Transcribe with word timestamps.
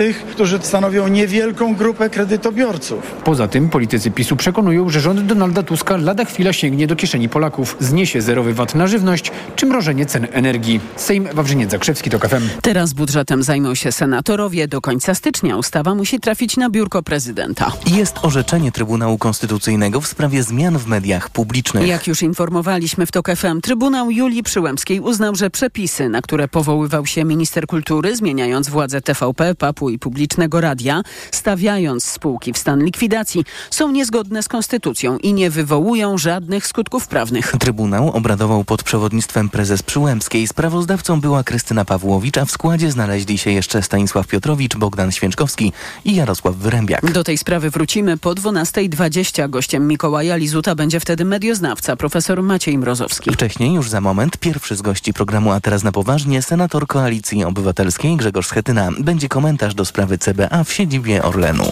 tych, 0.00 0.26
którzy 0.26 0.58
stanowią 0.62 1.08
niewielką 1.08 1.74
grupę 1.74 2.10
kredytobiorców. 2.10 3.14
Poza 3.24 3.48
tym 3.48 3.68
politycy 3.68 4.10
PiSu 4.10 4.36
przekonują, 4.36 4.90
że 4.90 5.00
rząd 5.00 5.26
Donalda 5.26 5.62
Tuska 5.62 5.96
lada 5.96 6.24
chwila 6.24 6.52
sięgnie 6.52 6.86
do 6.86 6.96
kieszeni 6.96 7.28
Polaków, 7.28 7.76
zniesie 7.80 8.22
zerowy 8.22 8.54
VAT 8.54 8.74
na 8.74 8.86
żywność 8.86 9.32
czy 9.56 9.66
mrożenie 9.66 10.06
cen 10.06 10.26
energii. 10.32 10.80
Sejm 10.96 11.28
Wawrzyniec 11.34 11.70
Zakrzewski 11.70 12.10
to 12.10 12.18
KFM. 12.18 12.48
Teraz 12.62 12.92
budżetem 12.92 13.42
zajmą 13.42 13.74
się 13.74 13.92
senatorowie. 13.92 14.68
Do 14.68 14.80
końca 14.80 15.14
stycznia 15.14 15.56
ustawa 15.56 15.94
musi 15.94 16.20
trafić 16.20 16.56
na 16.56 16.70
biurko 16.70 17.02
prezydenta. 17.02 17.72
Jest 17.86 18.16
orzeczenie 18.22 18.72
Trybunału 18.72 19.18
Konstytucyjnego 19.18 20.00
w 20.00 20.06
sprawie 20.06 20.42
zmian 20.42 20.78
w 20.78 20.86
mediach 20.86 21.30
publicznych. 21.30 21.86
Jak 21.86 22.06
już 22.06 22.22
informowaliśmy 22.22 23.06
w 23.06 23.12
TOK 23.12 23.28
FM, 23.36 23.60
Trybunał 23.60 24.10
Julii 24.10 24.42
Przyłębskiej 24.42 25.00
uznał, 25.00 25.34
że 25.34 25.50
przepisy, 25.50 26.08
na 26.08 26.22
które 26.22 26.48
powoływał 26.48 27.06
się 27.06 27.24
minister 27.24 27.66
kultury, 27.66 28.16
zmieniając 28.16 28.68
władzę 28.68 29.00
TVP, 29.00 29.54
PAP-u 29.54 29.89
i 29.90 29.98
publicznego 29.98 30.60
radia, 30.60 31.02
stawiając 31.30 32.04
spółki 32.04 32.52
w 32.52 32.58
stan 32.58 32.84
likwidacji, 32.84 33.44
są 33.70 33.92
niezgodne 33.92 34.42
z 34.42 34.48
konstytucją 34.48 35.18
i 35.18 35.32
nie 35.32 35.50
wywołują 35.50 36.18
żadnych 36.18 36.66
skutków 36.66 37.08
prawnych. 37.08 37.52
Trybunał 37.58 38.10
obradował 38.10 38.64
pod 38.64 38.82
przewodnictwem 38.82 39.48
prezes 39.48 39.82
Przyłębskiej. 39.82 40.46
Sprawozdawcą 40.46 41.20
była 41.20 41.44
Krystyna 41.44 41.84
Pawłowicz, 41.84 42.38
a 42.38 42.44
w 42.44 42.50
składzie 42.50 42.90
znaleźli 42.90 43.38
się 43.38 43.50
jeszcze 43.50 43.82
Stanisław 43.82 44.26
Piotrowicz, 44.26 44.76
Bogdan 44.76 45.12
Święczkowski 45.12 45.72
i 46.04 46.14
Jarosław 46.14 46.56
Wyrębiak. 46.56 47.12
Do 47.12 47.24
tej 47.24 47.38
sprawy 47.38 47.70
wrócimy 47.70 48.16
po 48.16 48.30
12.20. 48.30 49.50
Gościem 49.50 49.88
Mikołaja 49.88 50.36
Lizuta 50.36 50.74
będzie 50.74 51.00
wtedy 51.00 51.24
medioznawca 51.24 51.96
profesor 51.96 52.42
Maciej 52.42 52.78
Mrozowski. 52.78 53.30
Wcześniej, 53.32 53.74
już 53.74 53.90
za 53.90 54.00
moment, 54.00 54.36
pierwszy 54.36 54.76
z 54.76 54.82
gości 54.82 55.12
programu 55.12 55.52
A 55.52 55.60
teraz 55.60 55.84
na 55.84 55.92
poważnie, 55.92 56.42
senator 56.42 56.86
Koalicji 56.86 57.44
Obywatelskiej 57.44 58.16
Grzegorz 58.16 58.46
Schetyna. 58.46 58.88
Będzie 58.98 59.28
komentarz 59.28 59.74
do 59.74 59.79
sprawy 59.84 60.18
CBA 60.18 60.64
w 60.64 60.72
siedzibie 60.72 61.22
Orlenu. 61.22 61.64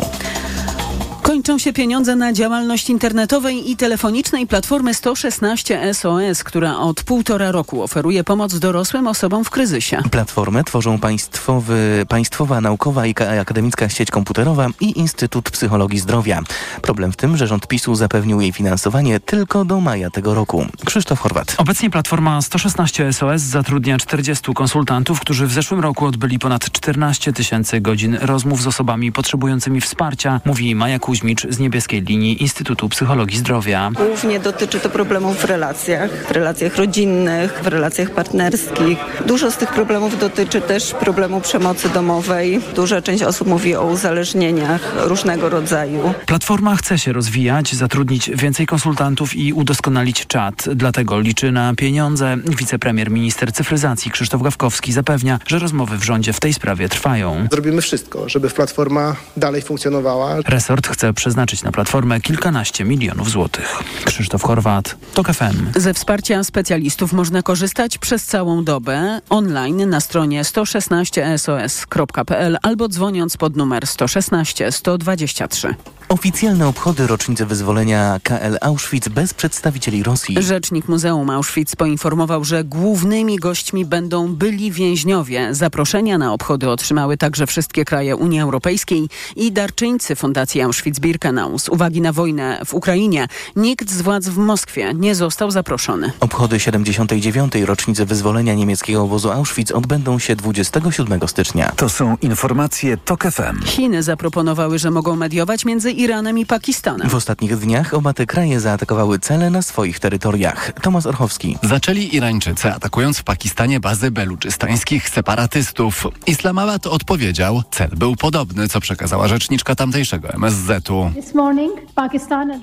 Kończą 1.22 1.58
się 1.58 1.72
pieniądze 1.72 2.16
na 2.16 2.32
działalność 2.32 2.90
internetowej 2.90 3.70
i 3.70 3.76
telefonicznej 3.76 4.46
platformy 4.46 4.94
116 4.94 5.94
SOS, 5.94 6.44
która 6.44 6.76
od 6.78 7.02
półtora 7.02 7.52
roku 7.52 7.82
oferuje 7.82 8.24
pomoc 8.24 8.58
dorosłym 8.58 9.06
osobom 9.06 9.44
w 9.44 9.50
kryzysie. 9.50 10.02
Platformę 10.10 10.64
tworzą 10.64 10.98
państwowy, 10.98 12.06
Państwowa 12.08 12.60
Naukowa 12.60 13.06
i 13.06 13.14
Akademicka 13.40 13.88
Sieć 13.88 14.10
Komputerowa 14.10 14.66
i 14.80 14.98
Instytut 14.98 15.50
Psychologii 15.50 15.98
Zdrowia. 15.98 16.42
Problem 16.82 17.12
w 17.12 17.16
tym, 17.16 17.36
że 17.36 17.46
rząd 17.46 17.66
PiSu 17.66 17.94
zapewnił 17.94 18.40
jej 18.40 18.52
finansowanie 18.52 19.20
tylko 19.20 19.64
do 19.64 19.80
maja 19.80 20.10
tego 20.10 20.34
roku. 20.34 20.66
Krzysztof 20.84 21.20
Horwat. 21.20 21.54
Obecnie 21.58 21.90
platforma 21.90 22.42
116 22.42 23.12
SOS 23.12 23.42
zatrudnia 23.42 23.98
40 23.98 24.54
konsultantów, 24.54 25.20
którzy 25.20 25.46
w 25.46 25.52
zeszłym 25.52 25.80
roku 25.80 26.06
odbyli 26.06 26.38
ponad 26.38 26.70
14 26.70 27.32
tysięcy 27.32 27.80
godzin 27.80 28.18
rozmów 28.20 28.62
z 28.62 28.66
osobami 28.66 29.12
potrzebującymi 29.12 29.80
wsparcia, 29.80 30.40
mówi 30.44 30.74
Maja 30.74 30.98
Kuźmicz 31.08 31.46
z 31.50 31.58
niebieskiej 31.58 32.02
linii 32.02 32.42
Instytutu 32.42 32.88
Psychologii 32.88 33.38
Zdrowia. 33.38 33.90
Głównie 33.94 34.40
dotyczy 34.40 34.80
to 34.80 34.88
problemów 34.88 35.36
w 35.36 35.44
relacjach, 35.44 36.10
w 36.26 36.30
relacjach 36.30 36.76
rodzinnych, 36.76 37.60
w 37.62 37.66
relacjach 37.66 38.10
partnerskich. 38.10 38.98
Dużo 39.26 39.50
z 39.50 39.56
tych 39.56 39.72
problemów 39.72 40.18
dotyczy 40.18 40.60
też 40.60 40.94
problemu 40.94 41.40
przemocy 41.40 41.88
domowej. 41.88 42.60
Duża 42.74 43.02
część 43.02 43.22
osób 43.22 43.48
mówi 43.48 43.76
o 43.76 43.86
uzależnieniach 43.86 44.94
różnego 44.96 45.48
rodzaju. 45.48 46.14
Platforma 46.26 46.76
chce 46.76 46.98
się 46.98 47.12
rozwijać, 47.12 47.74
zatrudnić 47.74 48.30
więcej 48.34 48.66
konsultantów 48.66 49.36
i 49.36 49.52
udoskonalić 49.52 50.26
czat. 50.26 50.68
Dlatego 50.74 51.20
liczy 51.20 51.52
na 51.52 51.74
pieniądze. 51.74 52.36
Wicepremier 52.44 53.10
minister 53.10 53.52
cyfryzacji 53.52 54.10
Krzysztof 54.10 54.42
Gawkowski 54.42 54.92
zapewnia, 54.92 55.38
że 55.46 55.58
rozmowy 55.58 55.98
w 55.98 56.04
rządzie 56.04 56.32
w 56.32 56.40
tej 56.40 56.54
sprawie 56.54 56.88
trwają. 56.88 57.48
Zrobimy 57.52 57.82
wszystko, 57.82 58.28
żeby 58.28 58.50
platforma 58.50 59.16
dalej 59.36 59.62
funkcjonowała. 59.62 60.36
Resort 60.46 60.97
chce 60.98 61.12
przeznaczyć 61.12 61.62
na 61.62 61.72
platformę 61.72 62.20
kilkanaście 62.20 62.84
milionów 62.84 63.30
złotych. 63.30 63.82
Krzysztof 64.04 64.42
Chorwat, 64.42 64.96
TOK 65.14 65.28
FM. 65.28 65.66
Ze 65.76 65.94
wsparcia 65.94 66.44
specjalistów 66.44 67.12
można 67.12 67.42
korzystać 67.42 67.98
przez 67.98 68.24
całą 68.24 68.64
dobę 68.64 69.20
online 69.30 69.90
na 69.90 70.00
stronie 70.00 70.42
116sos.pl 70.42 72.58
albo 72.62 72.88
dzwoniąc 72.88 73.36
pod 73.36 73.56
numer 73.56 73.86
116 73.86 74.72
123. 74.72 75.74
Oficjalne 76.08 76.68
obchody 76.68 77.06
rocznicy 77.06 77.46
wyzwolenia 77.46 78.20
KL 78.22 78.58
Auschwitz 78.60 79.08
bez 79.08 79.34
przedstawicieli 79.34 80.02
Rosji. 80.02 80.42
Rzecznik 80.42 80.88
Muzeum 80.88 81.30
Auschwitz 81.30 81.76
poinformował, 81.76 82.44
że 82.44 82.64
głównymi 82.64 83.36
gośćmi 83.36 83.84
będą 83.84 84.34
byli 84.34 84.72
więźniowie. 84.72 85.54
Zaproszenia 85.54 86.18
na 86.18 86.32
obchody 86.32 86.70
otrzymały 86.70 87.16
także 87.16 87.46
wszystkie 87.46 87.84
kraje 87.84 88.16
Unii 88.16 88.40
Europejskiej 88.40 89.08
i 89.36 89.52
darczyńcy 89.52 90.16
Fundacji 90.16 90.60
Auschwitz-Birkenau. 90.60 91.58
Z 91.58 91.68
uwagi 91.68 92.00
na 92.00 92.12
wojnę 92.12 92.60
w 92.66 92.74
Ukrainie 92.74 93.26
nikt 93.56 93.90
z 93.90 94.02
władz 94.02 94.28
w 94.28 94.38
Moskwie 94.38 94.94
nie 94.94 95.14
został 95.14 95.50
zaproszony. 95.50 96.12
Obchody 96.20 96.60
79. 96.60 97.54
rocznicy 97.54 98.06
wyzwolenia 98.06 98.54
niemieckiego 98.54 99.02
obozu 99.02 99.30
Auschwitz 99.30 99.72
odbędą 99.72 100.18
się 100.18 100.36
27 100.36 101.28
stycznia. 101.28 101.72
To 101.76 101.88
są 101.88 102.16
informacje 102.22 102.96
TOK 102.96 103.22
FM. 103.22 103.64
Chiny 103.64 104.02
zaproponowały, 104.02 104.78
że 104.78 104.90
mogą 104.90 105.16
mediować 105.16 105.64
między 105.64 105.97
Iranem 105.98 106.38
i 106.38 106.46
Pakistanem. 106.46 107.08
W 107.08 107.14
ostatnich 107.14 107.56
dniach 107.56 107.94
oba 107.94 108.12
te 108.12 108.26
kraje 108.26 108.60
zaatakowały 108.60 109.18
cele 109.18 109.50
na 109.50 109.62
swoich 109.62 110.00
terytoriach. 110.00 110.72
Tomasz 110.82 111.06
Orchowski. 111.06 111.58
Zaczęli 111.62 112.16
Irańczycy 112.16 112.72
atakując 112.72 113.18
w 113.18 113.24
Pakistanie 113.24 113.80
bazy 113.80 114.10
beluczystańskich 114.10 115.08
separatystów. 115.08 116.06
Islamabad 116.26 116.86
odpowiedział, 116.86 117.62
cel 117.70 117.88
był 117.96 118.16
podobny, 118.16 118.68
co 118.68 118.80
przekazała 118.80 119.28
rzeczniczka 119.28 119.74
tamtejszego 119.74 120.28
MSZ-u. 120.28 121.10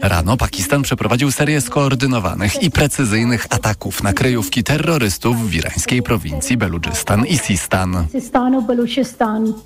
Rano 0.02 0.38
Pakistan 0.38 0.82
przeprowadził 0.82 1.32
serię 1.32 1.62
skoordynowanych 1.62 2.64
i 2.64 2.72
precyzyjnych 2.72 3.46
ataków 3.50 4.04
na 4.04 4.14
kryjówki 4.14 4.64
terrorystów 4.64 5.50
w 5.50 5.54
irańskiej 5.54 6.04
prowincji 6.04 6.58
Beluczystan 6.58 7.26
i 7.26 7.38
Sistan. 7.38 8.08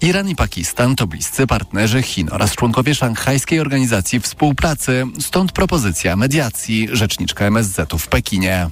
Iran 0.01 0.29
i 0.29 0.35
Pakistan 0.35 0.95
to 0.95 1.07
bliscy 1.07 1.47
partnerzy 1.47 2.01
Chin 2.01 2.29
oraz 2.31 2.55
członkowie 2.55 2.95
szanghajskiej 2.95 3.58
organizacji 3.59 4.19
współpracy, 4.19 5.05
stąd 5.19 5.51
propozycja 5.51 6.15
mediacji, 6.15 6.87
rzeczniczka 6.91 7.45
MSZ-u 7.45 7.97
w 7.97 8.07
Pekinie. 8.07 8.69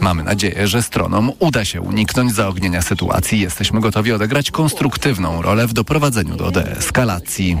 Mamy 0.00 0.22
nadzieję, 0.22 0.68
że 0.68 0.82
stronom 0.82 1.32
uda 1.38 1.64
się 1.64 1.80
uniknąć 1.80 2.34
zaognienia 2.34 2.82
sytuacji. 2.82 3.40
Jesteśmy 3.40 3.80
gotowi 3.80 4.12
odegrać 4.12 4.50
konstruktywną 4.50 5.42
rolę 5.42 5.66
w 5.66 5.72
doprowadzeniu 5.72 6.36
do 6.36 6.50
deeskalacji. 6.50 7.56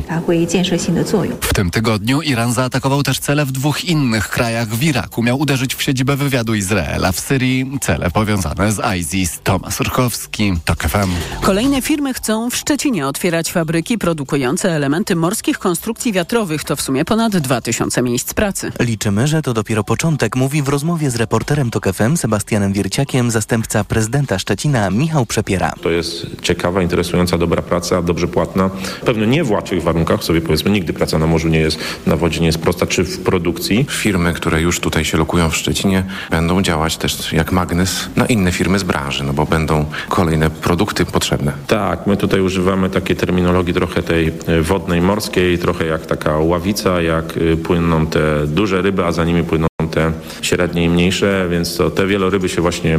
W 1.40 1.54
tym 1.54 1.70
tygodniu 1.70 2.22
Iran 2.22 2.52
zaatakował 2.52 3.02
też 3.02 3.18
cele 3.18 3.46
w 3.46 3.52
dwóch 3.52 3.84
innych 3.84 4.28
krajach. 4.28 4.68
W 4.68 4.82
Iraku 4.82 5.22
miał 5.22 5.38
uderzyć 5.38 5.74
w 5.74 5.82
siedzibę 5.82 6.16
wywiadu 6.16 6.54
Izraela, 6.54 7.12
w 7.12 7.20
Syrii 7.20 7.78
cele 7.80 8.10
powiązane 8.10 8.72
z 8.72 8.98
ISIS. 8.98 9.40
Tomasz 9.44 9.80
Urkowski, 9.80 10.52
TOK 10.64 10.82
FM. 10.82 11.10
Kolejne 11.42 11.82
firmy 11.82 12.14
chcą 12.14 12.50
w 12.50 12.56
Szczecinie 12.56 13.06
otwierać 13.06 13.52
fabryki 13.52 13.98
produkujące 13.98 14.72
elementy 14.72 15.16
morskich 15.16 15.58
konstrukcji 15.58 15.97
wiatrowych. 16.06 16.64
To 16.64 16.76
w 16.76 16.82
sumie 16.82 17.04
ponad 17.04 17.36
2000 17.36 18.02
miejsc 18.02 18.34
pracy. 18.34 18.72
Liczymy, 18.80 19.26
że 19.26 19.42
to 19.42 19.54
dopiero 19.54 19.84
początek, 19.84 20.36
mówi 20.36 20.62
w 20.62 20.68
rozmowie 20.68 21.10
z 21.10 21.16
reporterem 21.16 21.70
TOK 21.70 21.88
FM 21.92 22.16
Sebastianem 22.16 22.72
Wierciakiem 22.72 23.30
zastępca 23.30 23.84
prezydenta 23.84 24.38
Szczecina 24.38 24.90
Michał 24.90 25.26
Przepiera. 25.26 25.72
To 25.82 25.90
jest 25.90 26.26
ciekawa, 26.42 26.82
interesująca, 26.82 27.38
dobra 27.38 27.62
praca, 27.62 28.02
dobrze 28.02 28.28
płatna. 28.28 28.70
Pewno 29.04 29.24
nie 29.24 29.44
w 29.44 29.50
łatwych 29.50 29.82
warunkach, 29.82 30.24
sobie 30.24 30.40
powiedzmy, 30.40 30.70
nigdy 30.70 30.92
praca 30.92 31.18
na 31.18 31.26
morzu 31.26 31.48
nie 31.48 31.60
jest, 31.60 31.78
na 32.06 32.16
wodzie 32.16 32.40
nie 32.40 32.46
jest 32.46 32.58
prosta, 32.58 32.86
czy 32.86 33.04
w 33.04 33.18
produkcji. 33.22 33.86
Firmy, 33.90 34.32
które 34.32 34.62
już 34.62 34.80
tutaj 34.80 35.04
się 35.04 35.18
lokują 35.18 35.50
w 35.50 35.56
Szczecinie, 35.56 36.04
będą 36.30 36.62
działać 36.62 36.96
też 36.96 37.32
jak 37.32 37.52
magnes 37.52 38.08
na 38.16 38.26
inne 38.26 38.52
firmy 38.52 38.78
z 38.78 38.82
branży, 38.82 39.24
no 39.24 39.32
bo 39.32 39.46
będą 39.46 39.84
kolejne 40.08 40.50
produkty 40.50 41.04
potrzebne. 41.04 41.52
Tak, 41.66 42.06
my 42.06 42.16
tutaj 42.16 42.40
używamy 42.40 42.90
takiej 42.90 43.16
terminologii 43.16 43.74
trochę 43.74 44.02
tej 44.02 44.32
wodnej, 44.62 45.00
morskiej, 45.00 45.58
trochę 45.58 45.87
jak 45.88 46.06
taka 46.06 46.38
ławica, 46.38 47.02
jak 47.02 47.24
płyną 47.64 48.06
te 48.06 48.46
duże 48.46 48.82
ryby, 48.82 49.04
a 49.04 49.12
za 49.12 49.24
nimi 49.24 49.42
płyną 49.42 49.66
te 49.90 50.12
średnie 50.42 50.84
i 50.84 50.88
mniejsze, 50.88 51.46
więc 51.50 51.76
to 51.76 51.90
te 51.90 52.06
wieloryby 52.06 52.48
się 52.48 52.62
właśnie 52.62 52.98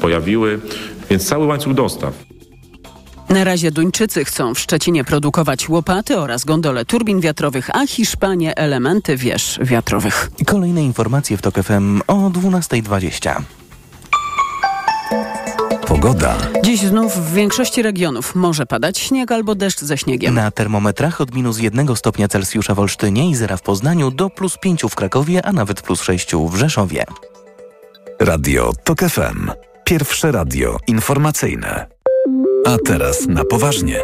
pojawiły, 0.00 0.60
więc 1.10 1.28
cały 1.28 1.46
łańcuch 1.46 1.74
dostaw. 1.74 2.14
Na 3.28 3.44
razie 3.44 3.70
Duńczycy 3.70 4.24
chcą 4.24 4.54
w 4.54 4.58
Szczecinie 4.58 5.04
produkować 5.04 5.68
łopaty 5.68 6.18
oraz 6.18 6.44
gondole 6.44 6.84
turbin 6.84 7.20
wiatrowych, 7.20 7.70
a 7.76 7.86
Hiszpanie 7.86 8.56
elementy 8.56 9.16
wież 9.16 9.58
wiatrowych. 9.62 10.30
Kolejne 10.46 10.82
informacje 10.82 11.36
w 11.36 11.42
TOK 11.42 11.54
FM 11.54 12.00
o 12.06 12.14
12.20. 12.14 13.42
Pogoda. 15.86 16.36
Dziś 16.70 16.80
znów 16.80 17.16
w 17.16 17.34
większości 17.34 17.82
regionów 17.82 18.34
może 18.34 18.66
padać 18.66 18.98
śnieg 18.98 19.32
albo 19.32 19.54
deszcz 19.54 19.80
ze 19.80 19.98
śniegiem. 19.98 20.34
Na 20.34 20.50
termometrach 20.50 21.20
od 21.20 21.34
minus 21.34 21.58
1 21.58 21.96
stopnia 21.96 22.28
Celsjusza 22.28 22.74
w 22.74 22.80
Olsztynie 22.80 23.30
i 23.30 23.34
zera 23.34 23.56
w 23.56 23.62
Poznaniu 23.62 24.10
do 24.10 24.30
plus 24.30 24.58
5 24.58 24.82
w 24.82 24.94
Krakowie, 24.94 25.46
a 25.46 25.52
nawet 25.52 25.82
plus 25.82 26.02
6 26.02 26.32
w 26.34 26.56
Rzeszowie. 26.56 27.04
Radio 28.20 28.72
TOK 28.84 29.00
FM. 29.00 29.50
Pierwsze 29.84 30.32
radio 30.32 30.76
informacyjne. 30.86 31.86
A 32.66 32.76
teraz 32.86 33.26
na 33.26 33.44
poważnie. 33.44 34.00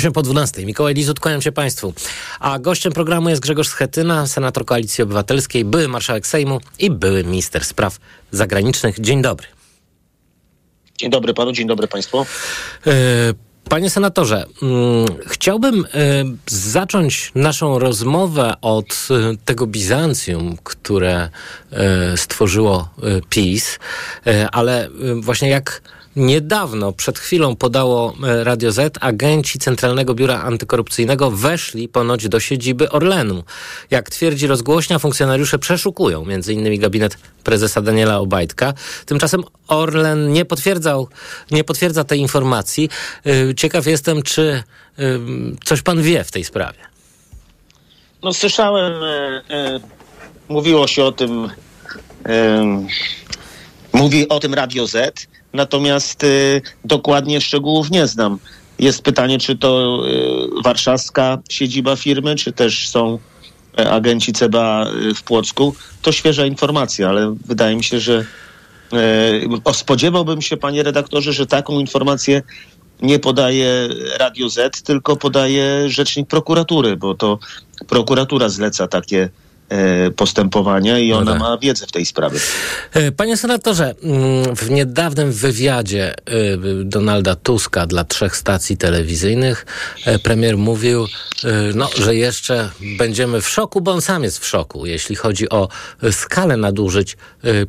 8 0.00 0.12
po 0.12 0.22
12. 0.22 0.66
Mikołaj 0.66 0.94
Lizut, 0.94 1.20
kłaniam 1.20 1.42
się 1.42 1.52
Państwu. 1.52 1.94
A 2.40 2.58
gościem 2.58 2.92
programu 2.92 3.28
jest 3.28 3.42
Grzegorz 3.42 3.68
Schetyna, 3.68 4.26
senator 4.26 4.64
Koalicji 4.64 5.04
Obywatelskiej, 5.04 5.64
były 5.64 5.88
marszałek 5.88 6.26
Sejmu 6.26 6.60
i 6.78 6.90
były 6.90 7.24
minister 7.24 7.64
spraw 7.64 7.98
zagranicznych. 8.30 9.00
Dzień 9.00 9.22
dobry. 9.22 9.46
Dzień 10.98 11.10
dobry 11.10 11.34
panu, 11.34 11.52
dzień 11.52 11.66
dobry 11.66 11.88
państwu. 11.88 12.26
E, 12.86 12.92
panie 13.68 13.90
senatorze, 13.90 14.44
mm, 14.62 15.06
chciałbym 15.26 15.84
e, 15.84 15.86
zacząć 16.46 17.32
naszą 17.34 17.78
rozmowę 17.78 18.54
od 18.60 19.08
e, 19.10 19.36
tego 19.44 19.66
Bizancjum, 19.66 20.56
które 20.64 21.28
stworzyło 22.16 22.88
PiS, 23.28 23.78
ale 24.52 24.88
właśnie 25.20 25.48
jak 25.48 25.82
Niedawno, 26.16 26.92
przed 26.92 27.18
chwilą 27.18 27.56
podało 27.56 28.14
e, 28.24 28.44
Radio 28.44 28.72
Z, 28.72 28.98
agenci 29.00 29.58
Centralnego 29.58 30.14
Biura 30.14 30.42
Antykorupcyjnego 30.42 31.30
weszli 31.30 31.88
ponoć 31.88 32.28
do 32.28 32.40
siedziby 32.40 32.90
Orlenu. 32.90 33.44
Jak 33.90 34.10
twierdzi 34.10 34.46
rozgłośnia, 34.46 34.98
funkcjonariusze 34.98 35.58
przeszukują 35.58 36.24
m.in. 36.28 36.80
gabinet 36.80 37.18
prezesa 37.44 37.82
Daniela 37.82 38.18
Obajtka. 38.18 38.74
Tymczasem 39.06 39.44
Orlen 39.68 40.32
nie 40.32 40.44
potwierdzał, 40.44 41.08
nie 41.50 41.64
potwierdza 41.64 42.04
tej 42.04 42.20
informacji. 42.20 42.88
E, 43.26 43.54
ciekaw 43.54 43.86
jestem, 43.86 44.22
czy 44.22 44.62
e, 44.98 45.02
coś 45.64 45.82
pan 45.82 46.02
wie 46.02 46.24
w 46.24 46.30
tej 46.30 46.44
sprawie. 46.44 46.78
No 48.22 48.32
słyszałem, 48.32 48.92
e, 49.02 49.42
e, 49.50 49.80
mówiło 50.48 50.86
się 50.86 51.04
o 51.04 51.12
tym, 51.12 51.50
e, 52.26 52.86
mówi 53.92 54.28
o 54.28 54.40
tym 54.40 54.54
Radio 54.54 54.86
Z 54.86 55.26
natomiast 55.52 56.24
y, 56.24 56.62
dokładnie 56.84 57.40
szczegółów 57.40 57.90
nie 57.90 58.06
znam. 58.06 58.38
Jest 58.78 59.02
pytanie, 59.02 59.38
czy 59.38 59.58
to 59.58 60.02
y, 60.58 60.62
warszawska 60.62 61.38
siedziba 61.50 61.96
firmy, 61.96 62.34
czy 62.34 62.52
też 62.52 62.88
są 62.88 63.18
y, 63.80 63.90
agenci 63.90 64.32
CBA 64.32 64.86
y, 64.86 65.14
w 65.14 65.22
Płocku. 65.22 65.74
To 66.02 66.12
świeża 66.12 66.46
informacja, 66.46 67.08
ale 67.08 67.36
wydaje 67.46 67.76
mi 67.76 67.84
się, 67.84 68.00
że 68.00 68.24
y, 69.68 69.74
spodziewałbym 69.74 70.42
się, 70.42 70.56
panie 70.56 70.82
redaktorze, 70.82 71.32
że 71.32 71.46
taką 71.46 71.80
informację 71.80 72.42
nie 73.02 73.18
podaje 73.18 73.88
Radio 74.18 74.48
Z, 74.48 74.82
tylko 74.82 75.16
podaje 75.16 75.88
rzecznik 75.88 76.28
prokuratury, 76.28 76.96
bo 76.96 77.14
to 77.14 77.38
prokuratura 77.88 78.48
zleca 78.48 78.88
takie 78.88 79.22
E, 79.24 79.28
postępowania 80.16 80.98
i 80.98 81.12
ona 81.12 81.24
no 81.24 81.32
tak. 81.32 81.40
ma 81.40 81.58
wiedzę 81.58 81.86
w 81.86 81.92
tej 81.92 82.06
sprawie. 82.06 82.38
E, 82.92 83.12
panie 83.12 83.36
senatorze, 83.36 83.94
mm, 84.02 84.56
w 84.56 84.70
niedawnym 84.70 85.32
wywiadzie 85.32 86.14
e, 86.14 86.14
Donalda 86.84 87.34
Tuska 87.34 87.86
dla 87.86 88.04
trzech 88.04 88.36
stacji 88.36 88.76
telewizyjnych 88.76 89.66
premier 90.22 90.58
mówił, 90.58 91.06
no, 91.74 91.88
że 91.96 92.14
jeszcze 92.14 92.70
będziemy 92.98 93.40
w 93.40 93.48
szoku, 93.48 93.80
bo 93.80 93.92
on 93.92 94.02
sam 94.02 94.22
jest 94.22 94.38
w 94.38 94.46
szoku, 94.46 94.86
jeśli 94.86 95.16
chodzi 95.16 95.48
o 95.48 95.68
skalę 96.10 96.56
nadużyć 96.56 97.16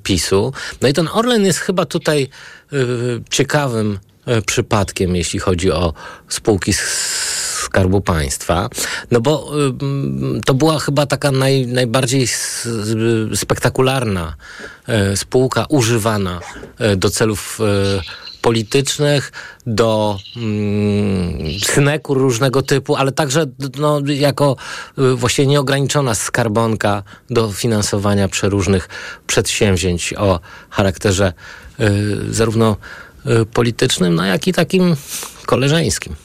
PiSu. 0.03 0.53
No 0.81 0.87
i 0.87 0.93
ten 0.93 1.09
Orlen 1.13 1.45
jest 1.45 1.59
chyba 1.59 1.85
tutaj 1.85 2.29
ciekawym 3.29 3.99
przypadkiem, 4.45 5.15
jeśli 5.15 5.39
chodzi 5.39 5.71
o 5.71 5.93
spółki 6.29 6.73
Skarbu 7.71 8.01
Państwa, 8.01 8.69
no 9.11 9.21
bo 9.21 9.51
y, 10.37 10.41
to 10.45 10.53
była 10.53 10.79
chyba 10.79 11.05
taka 11.05 11.31
naj, 11.31 11.67
najbardziej 11.67 12.27
spektakularna 13.35 14.35
y, 15.13 15.17
spółka 15.17 15.65
używana 15.69 16.39
y, 16.81 16.95
do 16.95 17.09
celów 17.09 17.59
politycznych, 18.41 19.31
do 19.65 20.17
mm, 20.37 21.59
synekur 21.59 22.17
różnego 22.17 22.61
typu, 22.61 22.95
ale 22.95 23.11
także 23.11 23.45
no, 23.77 24.01
jako 24.05 24.55
właściwie 25.15 25.47
nieograniczona 25.47 26.15
skarbonka 26.15 27.03
do 27.29 27.51
finansowania 27.51 28.27
przeróżnych 28.27 28.89
przedsięwzięć 29.27 30.13
o 30.13 30.39
charakterze 30.69 31.33
y, 31.79 32.33
zarówno 32.33 32.77
y, 33.25 33.45
politycznym, 33.45 34.15
no 34.15 34.25
jak 34.25 34.47
i 34.47 34.53
takim 34.53 34.95
koleżeńskim. 35.45 36.15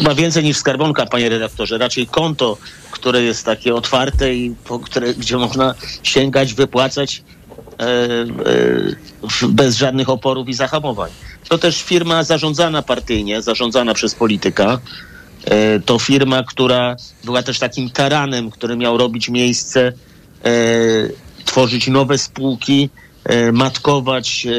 Chyba 0.00 0.14
więcej 0.14 0.44
niż 0.44 0.56
skarbonka, 0.56 1.06
panie 1.06 1.28
redaktorze. 1.28 1.78
Raczej 1.78 2.06
konto, 2.06 2.56
które 2.90 3.22
jest 3.22 3.44
takie 3.44 3.74
otwarte 3.74 4.34
i 4.34 4.54
po 4.64 4.78
które, 4.78 5.14
gdzie 5.14 5.36
można 5.36 5.74
sięgać, 6.02 6.54
wypłacać 6.54 7.22
e, 7.78 7.84
e, 7.84 9.48
bez 9.48 9.76
żadnych 9.76 10.08
oporów 10.08 10.48
i 10.48 10.54
zahamowań. 10.54 11.10
To 11.48 11.58
też 11.58 11.82
firma 11.82 12.22
zarządzana 12.22 12.82
partyjnie, 12.82 13.42
zarządzana 13.42 13.94
przez 13.94 14.14
polityka. 14.14 14.80
E, 15.44 15.80
to 15.80 15.98
firma, 15.98 16.42
która 16.42 16.96
była 17.24 17.42
też 17.42 17.58
takim 17.58 17.90
taranem, 17.90 18.50
który 18.50 18.76
miał 18.76 18.98
robić 18.98 19.28
miejsce, 19.28 19.92
e, 20.44 20.52
tworzyć 21.44 21.88
nowe 21.88 22.18
spółki, 22.18 22.90
e, 23.24 23.52
matkować 23.52 24.46
e, 24.46 24.50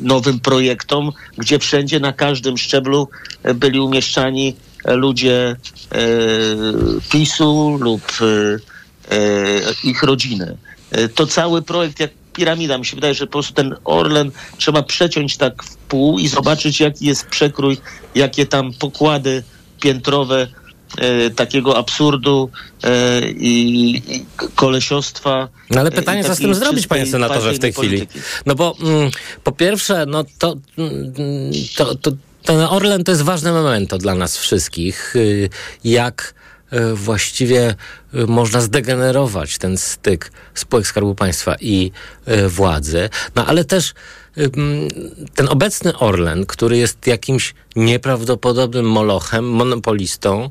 nowym 0.00 0.40
projektom, 0.40 1.12
gdzie 1.38 1.58
wszędzie 1.58 2.00
na 2.00 2.12
każdym 2.12 2.58
szczeblu 2.58 3.08
byli 3.54 3.80
umieszczani 3.80 4.56
ludzie 4.84 5.56
e, 5.92 6.06
PiSu 7.12 7.78
lub 7.80 8.02
e, 8.20 9.14
e, 9.16 9.60
ich 9.84 10.02
rodziny. 10.02 10.56
To 11.14 11.26
cały 11.26 11.62
projekt 11.62 12.00
jak 12.00 12.10
piramida. 12.34 12.78
Mi 12.78 12.86
się 12.86 12.94
wydaje, 12.94 13.14
że 13.14 13.26
po 13.26 13.32
prostu 13.32 13.54
ten 13.54 13.76
Orlen 13.84 14.30
trzeba 14.56 14.82
przeciąć 14.82 15.36
tak 15.36 15.62
w 15.62 15.76
pół 15.76 16.18
i 16.18 16.28
zobaczyć, 16.28 16.80
jaki 16.80 17.06
jest 17.06 17.26
przekrój, 17.26 17.78
jakie 18.14 18.46
tam 18.46 18.72
pokłady 18.72 19.42
piętrowe 19.80 20.48
e, 20.98 21.30
takiego 21.30 21.78
absurdu 21.78 22.50
e, 22.82 23.20
i, 23.30 23.96
i 23.96 24.24
kolesiostwa. 24.54 25.48
No 25.70 25.80
ale 25.80 25.90
pytanie, 25.90 26.24
co 26.24 26.34
z 26.34 26.38
tym 26.38 26.54
zrobić, 26.54 26.86
panie 26.86 27.06
senatorze, 27.06 27.52
w 27.52 27.58
tej 27.58 27.72
chwili? 27.72 28.06
No 28.46 28.54
bo 28.54 28.76
mm, 28.80 29.10
po 29.44 29.52
pierwsze, 29.52 30.06
no 30.06 30.24
to, 30.38 30.56
mm, 30.78 31.52
to, 31.76 31.94
to 31.94 32.10
ten 32.44 32.60
Orlen 32.60 33.04
to 33.04 33.12
jest 33.12 33.22
ważne 33.22 33.52
momento 33.52 33.98
dla 33.98 34.14
nas 34.14 34.38
wszystkich. 34.38 35.16
Y, 35.16 35.48
jak 35.84 36.34
y, 36.72 36.94
właściwie 36.94 37.74
y, 38.14 38.26
można 38.26 38.60
zdegenerować 38.60 39.58
ten 39.58 39.78
styk 39.78 40.32
spółek 40.54 40.86
Skarbu 40.86 41.14
Państwa 41.14 41.56
i 41.60 41.92
władzy. 42.48 43.08
No 43.34 43.46
ale 43.46 43.64
też 43.64 43.94
ten 45.34 45.48
obecny 45.48 45.98
Orlen, 45.98 46.46
który 46.46 46.76
jest 46.76 47.06
jakimś 47.06 47.54
nieprawdopodobnym 47.76 48.90
molochem, 48.90 49.50
monopolistą, 49.50 50.50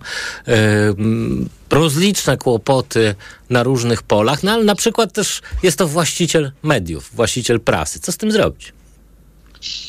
rozliczne 1.69 2.37
kłopoty 2.37 3.15
na 3.49 3.63
różnych 3.63 4.03
polach, 4.03 4.43
no 4.43 4.51
ale 4.51 4.63
na 4.63 4.75
przykład 4.75 5.13
też 5.13 5.41
jest 5.63 5.77
to 5.77 5.87
właściciel 5.87 6.51
mediów, 6.63 7.09
właściciel 7.13 7.59
prasy. 7.59 7.99
Co 7.99 8.11
z 8.11 8.17
tym 8.17 8.31
zrobić? 8.31 8.73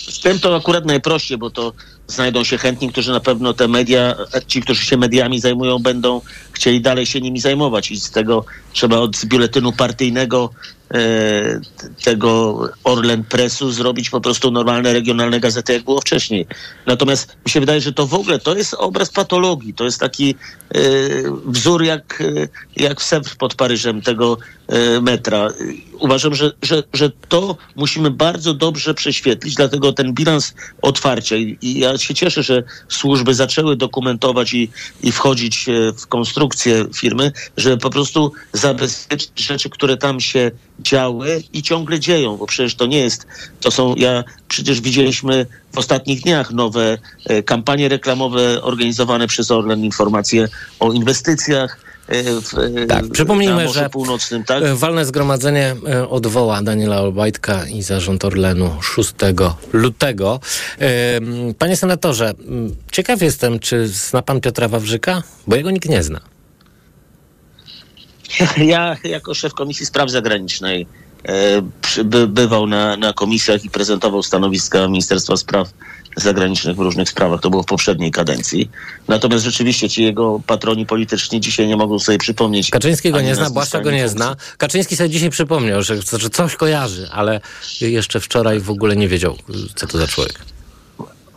Z 0.08 0.20
tym 0.20 0.40
to 0.40 0.56
akurat 0.56 0.84
najprościej, 0.84 1.38
bo 1.38 1.50
to 1.50 1.72
znajdą 2.06 2.44
się 2.44 2.58
chętni, 2.58 2.88
którzy 2.88 3.12
na 3.12 3.20
pewno 3.20 3.54
te 3.54 3.68
media, 3.68 4.14
ci, 4.46 4.60
którzy 4.60 4.84
się 4.84 4.96
mediami 4.96 5.40
zajmują, 5.40 5.78
będą 5.78 6.20
chcieli 6.52 6.80
dalej 6.80 7.06
się 7.06 7.20
nimi 7.20 7.40
zajmować 7.40 7.90
i 7.90 8.00
z 8.00 8.10
tego 8.10 8.44
trzeba 8.72 8.98
od 8.98 9.24
biuletynu 9.24 9.72
partyjnego 9.72 10.50
E, 10.94 11.60
tego 12.04 12.60
Orlen 12.84 13.24
Pressu 13.24 13.70
zrobić 13.72 14.10
po 14.10 14.20
prostu 14.20 14.50
normalne 14.50 14.92
regionalne 14.92 15.40
gazety, 15.40 15.72
jak 15.72 15.84
było 15.84 16.00
wcześniej. 16.00 16.46
Natomiast 16.86 17.36
mi 17.46 17.50
się 17.50 17.60
wydaje, 17.60 17.80
że 17.80 17.92
to 17.92 18.06
w 18.06 18.14
ogóle 18.14 18.38
to 18.38 18.56
jest 18.56 18.74
obraz 18.74 19.10
patologii. 19.10 19.74
To 19.74 19.84
jest 19.84 20.00
taki 20.00 20.34
e, 20.74 20.78
wzór 21.46 21.84
jak, 21.84 22.20
e, 22.20 22.48
jak 22.76 23.00
w 23.00 23.04
Sewr 23.04 23.36
pod 23.36 23.54
Paryżem 23.54 24.02
tego 24.02 24.38
metra. 25.02 25.48
Uważam, 25.98 26.34
że, 26.34 26.52
że, 26.62 26.82
że 26.92 27.10
to 27.28 27.56
musimy 27.76 28.10
bardzo 28.10 28.54
dobrze 28.54 28.94
prześwietlić, 28.94 29.54
dlatego 29.54 29.92
ten 29.92 30.12
bilans 30.12 30.54
otwarcia 30.82 31.36
i, 31.36 31.58
i 31.62 31.78
ja 31.78 31.93
się 32.02 32.14
cieszę, 32.14 32.42
że 32.42 32.62
służby 32.88 33.34
zaczęły 33.34 33.76
dokumentować 33.76 34.54
i, 34.54 34.70
i 35.02 35.12
wchodzić 35.12 35.66
w 35.98 36.06
konstrukcję 36.06 36.84
firmy, 36.94 37.32
żeby 37.56 37.78
po 37.78 37.90
prostu 37.90 38.32
zabezpieczyć 38.52 39.40
rzeczy, 39.40 39.70
które 39.70 39.96
tam 39.96 40.20
się 40.20 40.50
działy 40.80 41.42
i 41.52 41.62
ciągle 41.62 42.00
dzieją, 42.00 42.36
bo 42.36 42.46
przecież 42.46 42.74
to 42.74 42.86
nie 42.86 42.98
jest, 42.98 43.26
to 43.60 43.70
są, 43.70 43.94
ja 43.94 44.24
przecież 44.48 44.80
widzieliśmy 44.80 45.46
w 45.72 45.78
ostatnich 45.78 46.22
dniach 46.22 46.50
nowe 46.50 46.98
e, 47.24 47.42
kampanie 47.42 47.88
reklamowe 47.88 48.62
organizowane 48.62 49.26
przez 49.26 49.50
Orlen, 49.50 49.84
informacje 49.84 50.48
o 50.80 50.92
inwestycjach, 50.92 51.80
e, 51.80 51.93
w, 52.08 52.54
e, 52.58 52.86
tak, 52.86 53.08
przypomnijmy, 53.08 53.68
że 53.68 53.90
Północnym, 53.90 54.44
tak? 54.44 54.74
walne 54.74 55.04
zgromadzenie 55.04 55.76
odwoła 56.10 56.62
Daniela 56.62 57.00
Obajtka 57.00 57.66
i 57.66 57.82
zarząd 57.82 58.24
Orlenu 58.24 58.82
6 58.82 59.12
lutego. 59.72 60.40
Panie 61.58 61.76
senatorze, 61.76 62.32
ciekaw 62.92 63.22
jestem, 63.22 63.58
czy 63.58 63.88
zna 63.88 64.22
pan 64.22 64.40
Piotra 64.40 64.68
Wawrzyka? 64.68 65.22
Bo 65.46 65.56
jego 65.56 65.70
nikt 65.70 65.88
nie 65.88 66.02
zna. 66.02 66.20
Ja 68.56 68.96
jako 69.04 69.34
szef 69.34 69.54
Komisji 69.54 69.86
Spraw 69.86 70.10
Zagranicznej 70.10 70.86
by, 72.04 72.26
bywał 72.28 72.66
na, 72.66 72.96
na 72.96 73.12
komisjach 73.12 73.64
i 73.64 73.70
prezentował 73.70 74.22
stanowiska 74.22 74.88
Ministerstwa 74.88 75.36
Spraw 75.36 75.68
zagranicznych 75.68 75.93
w 76.74 76.78
różnych 76.78 77.08
sprawach. 77.08 77.40
To 77.40 77.50
było 77.50 77.62
w 77.62 77.66
poprzedniej 77.66 78.10
kadencji. 78.10 78.70
Natomiast 79.08 79.44
rzeczywiście 79.44 79.88
ci 79.90 80.02
jego 80.04 80.40
patroni 80.46 80.86
polityczni 80.86 81.40
dzisiaj 81.40 81.66
nie 81.66 81.76
mogą 81.76 81.98
sobie 81.98 82.18
przypomnieć. 82.18 82.70
Kaczyński 82.70 83.10
go 83.10 83.18
ani 83.18 83.26
nie 83.26 83.34
zna, 83.34 83.50
Błaszcza 83.50 83.80
go 83.80 83.90
nie 83.90 84.08
zna. 84.08 84.36
Kaczyński 84.58 84.96
sobie 84.96 85.10
dzisiaj 85.10 85.30
przypomniał, 85.30 85.82
że, 85.82 85.96
że 86.18 86.30
coś 86.30 86.56
kojarzy, 86.56 87.08
ale 87.12 87.40
jeszcze 87.80 88.20
wczoraj 88.20 88.60
w 88.60 88.70
ogóle 88.70 88.96
nie 88.96 89.08
wiedział, 89.08 89.36
co 89.74 89.86
to 89.86 89.98
za 89.98 90.06
człowiek. 90.06 90.38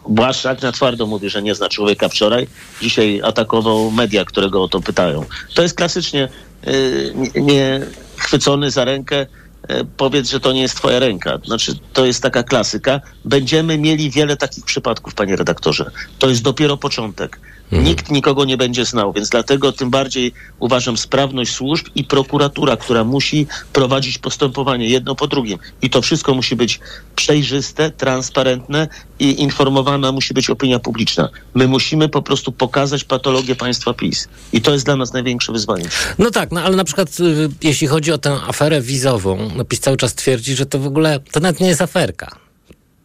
Błaszczak 0.10 0.62
na 0.62 0.72
twardo 0.72 1.08
mówi, 1.08 1.30
że 1.30 1.42
nie 1.42 1.56
zna 1.56 1.70
człowieka 1.70 2.10
wczoraj. 2.10 2.48
Dzisiaj 2.82 3.22
atakował 3.24 3.92
media, 3.92 4.26
które 4.26 4.50
go 4.50 4.64
o 4.64 4.68
to 4.68 4.82
pytają. 4.82 5.26
To 5.54 5.62
jest 5.62 5.76
klasycznie 5.76 6.30
y, 6.68 7.14
nie- 7.36 7.42
nie 7.44 7.82
chwycony 8.18 8.72
za 8.72 8.86
rękę. 8.86 9.26
Y, 9.72 9.86
Powiedz, 9.98 10.30
że 10.30 10.40
to 10.40 10.54
nie 10.54 10.62
jest 10.62 10.76
twoja 10.76 11.00
ręka. 11.00 11.38
Znaczy, 11.46 11.74
to 11.94 12.06
jest 12.06 12.24
taka 12.24 12.44
klasyka. 12.44 13.02
Będziemy 13.26 13.78
mieli 13.78 14.12
wiele 14.12 14.38
takich 14.38 14.66
przypadków, 14.66 15.14
panie 15.16 15.36
redaktorze. 15.36 15.92
To 16.20 16.30
jest 16.30 16.42
dopiero 16.42 16.78
początek. 16.78 17.40
Nikt 17.72 18.12
nikogo 18.12 18.46
nie 18.46 18.58
będzie 18.58 18.86
znał, 18.86 19.14
więc 19.14 19.30
dlatego 19.30 19.72
tym 19.72 19.90
bardziej 19.90 20.34
uważam 20.60 20.98
sprawność 20.98 21.54
służb 21.54 21.88
i 21.96 22.04
prokuratura, 22.04 22.78
która 22.78 23.04
musi 23.04 23.48
prowadzić 23.74 24.18
postępowanie 24.18 24.88
jedno 24.88 25.16
po 25.16 25.28
drugim. 25.28 25.60
I 25.82 25.90
to 25.90 26.02
wszystko 26.02 26.34
musi 26.34 26.56
być 26.56 26.80
przejrzyste, 27.16 27.92
transparentne 27.92 28.88
i 29.20 29.42
informowana 29.42 30.12
musi 30.12 30.34
być 30.34 30.50
opinia 30.50 30.80
publiczna. 30.80 31.30
My 31.54 31.68
musimy 31.68 32.10
po 32.10 32.22
prostu 32.22 32.52
pokazać 32.52 33.04
patologię 33.04 33.56
państwa 33.56 33.94
PiS. 33.94 34.28
I 34.54 34.62
to 34.62 34.74
jest 34.74 34.86
dla 34.86 34.96
nas 34.96 35.14
największe 35.14 35.52
wyzwanie. 35.52 35.86
No 36.18 36.32
tak, 36.32 36.52
no 36.52 36.62
ale 36.62 36.76
na 36.76 36.84
przykład 36.84 37.20
y, 37.20 37.50
jeśli 37.64 37.88
chodzi 37.88 38.12
o 38.12 38.18
tę 38.18 38.40
aferę 38.48 38.82
wizową, 38.82 39.50
no 39.56 39.66
PiS 39.66 39.80
cały 39.80 39.98
czas 39.98 40.16
twierdzi, 40.16 40.56
że 40.56 40.66
to 40.66 40.80
w 40.80 40.88
ogóle, 40.88 41.20
to 41.32 41.40
nawet 41.40 41.60
nie 41.60 41.68
jest 41.68 41.82
aferka. 41.82 42.47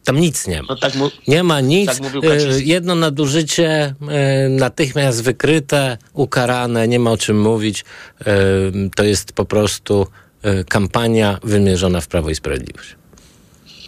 Tam 0.04 0.20
nic 0.20 0.46
nie 0.46 0.62
ma. 0.62 0.66
No 0.68 0.76
tak 0.76 0.94
mu- 0.94 1.10
Nie 1.28 1.42
ma 1.42 1.60
nic. 1.60 1.86
Tak 1.86 2.12
Kaczyński. 2.22 2.68
jedno 2.68 2.94
nadużycie 2.94 3.94
y, 4.46 4.48
natychmiast 4.48 5.22
wykryte, 5.22 5.98
ukarane, 6.12 6.88
nie 6.88 6.98
ma 6.98 7.10
o 7.10 7.16
czym 7.16 7.40
mówić. 7.40 7.84
Y, 8.20 8.24
to 8.96 9.04
jest 9.04 9.32
po 9.32 9.44
prostu 9.44 10.06
kampania 10.68 11.38
wymierzona 11.44 12.00
w 12.00 12.06
Prawo 12.08 12.30
i 12.30 12.34
Sprawiedliwość. 12.34 12.96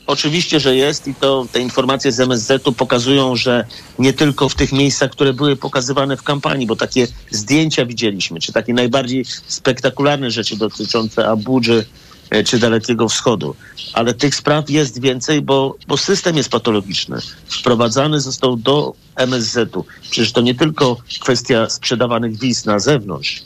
Oczywiście, 0.06 0.60
że 0.60 0.76
jest 0.76 1.08
i 1.08 1.14
to 1.14 1.46
te 1.52 1.60
informacje 1.60 2.12
z 2.12 2.20
MSZ-u 2.20 2.72
pokazują, 2.72 3.36
że 3.36 3.64
nie 3.98 4.12
tylko 4.12 4.48
w 4.48 4.54
tych 4.54 4.72
miejscach, 4.72 5.10
które 5.10 5.32
były 5.32 5.56
pokazywane 5.56 6.16
w 6.16 6.22
kampanii, 6.22 6.66
bo 6.66 6.76
takie 6.76 7.06
zdjęcia 7.30 7.86
widzieliśmy, 7.86 8.40
czy 8.40 8.52
takie 8.52 8.74
najbardziej 8.74 9.24
spektakularne 9.46 10.30
rzeczy 10.30 10.56
dotyczące 10.56 11.28
Abudży 11.28 11.84
e, 11.84 12.03
czy 12.44 12.58
Dalekiego 12.58 13.08
Wschodu. 13.08 13.54
Ale 13.92 14.14
tych 14.14 14.34
spraw 14.34 14.70
jest 14.70 15.00
więcej, 15.00 15.42
bo, 15.42 15.76
bo 15.88 15.96
system 15.96 16.36
jest 16.36 16.48
patologiczny. 16.48 17.18
Wprowadzany 17.48 18.20
został 18.20 18.56
do 18.56 18.92
MSZ-u. 19.16 19.84
Przecież 20.02 20.32
to 20.32 20.40
nie 20.40 20.54
tylko 20.54 20.96
kwestia 21.20 21.70
sprzedawanych 21.70 22.38
wiz 22.38 22.64
na 22.64 22.78
zewnątrz, 22.78 23.42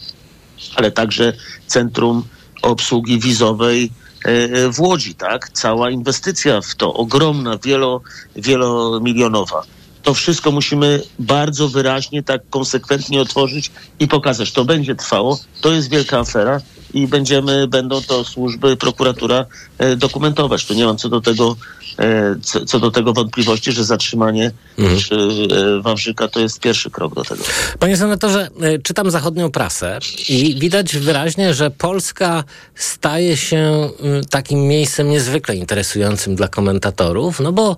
ale 0.77 0.91
także 0.91 1.33
Centrum 1.67 2.25
Obsługi 2.63 3.19
Wizowej 3.19 3.91
e, 4.25 4.73
w 4.73 4.81
Łodzi, 4.81 5.15
tak? 5.15 5.51
Cała 5.53 5.91
inwestycja 5.91 6.61
w 6.61 6.75
to, 6.75 6.95
ogromna, 6.95 7.59
wielo, 7.59 8.01
wielomilionowa. 8.37 9.63
To 10.03 10.15
wszystko 10.15 10.51
musimy 10.51 11.03
bardzo 11.19 11.69
wyraźnie, 11.69 12.23
tak 12.23 12.43
konsekwentnie 12.51 13.21
otworzyć 13.21 13.71
i 14.01 14.09
pokazać. 14.09 14.53
To 14.53 14.65
będzie 14.65 14.95
trwało, 14.95 15.39
to 15.61 15.73
jest 15.73 15.91
wielka 15.91 16.19
afera 16.19 16.61
i 16.95 17.07
będziemy, 17.07 17.69
będą 17.69 18.03
to 18.03 18.25
służby, 18.25 18.77
prokuratura 18.77 19.47
e, 19.79 19.97
dokumentować. 19.97 20.65
Tu 20.65 20.75
nie 20.75 20.85
mam 20.85 20.97
co 20.97 21.09
do 21.09 21.21
tego, 21.21 21.57
e, 21.99 22.37
co, 22.43 22.65
co 22.65 22.81
do 22.81 22.91
tego 22.91 23.13
wątpliwości, 23.13 23.73
że 23.73 23.85
zatrzymanie 23.85 24.51
czy, 24.99 25.15
e, 25.17 25.83
Wawrzyka 25.83 26.29
to 26.29 26.41
jest 26.41 26.61
pierwszy 26.61 26.91
krok 26.91 27.15
do 27.15 27.25
tego. 27.25 27.45
Panie 27.79 27.97
senatorze, 27.97 28.49
czytam 28.83 29.11
zachodnią 29.11 29.51
prasę 29.51 29.99
i 30.29 30.57
widać 30.61 30.97
wyraźnie, 30.97 31.55
że 31.55 31.71
Polska 31.71 32.45
staje 32.75 33.37
się 33.37 33.91
y, 34.23 34.27
takim 34.31 34.61
miejscem 34.61 35.11
niezwykle 35.11 35.57
interesującym 35.57 36.37
dla 36.37 36.49
komentatorów, 36.49 37.41
no 37.41 37.53
bo 37.53 37.77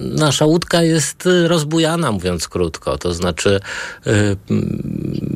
nasza 0.00 0.44
łódka 0.44 0.82
jest 0.82 1.28
rozbujana, 1.46 2.12
mówiąc 2.12 2.48
krótko. 2.48 2.98
To 2.98 3.14
znaczy 3.14 3.60
mm, 4.06 5.35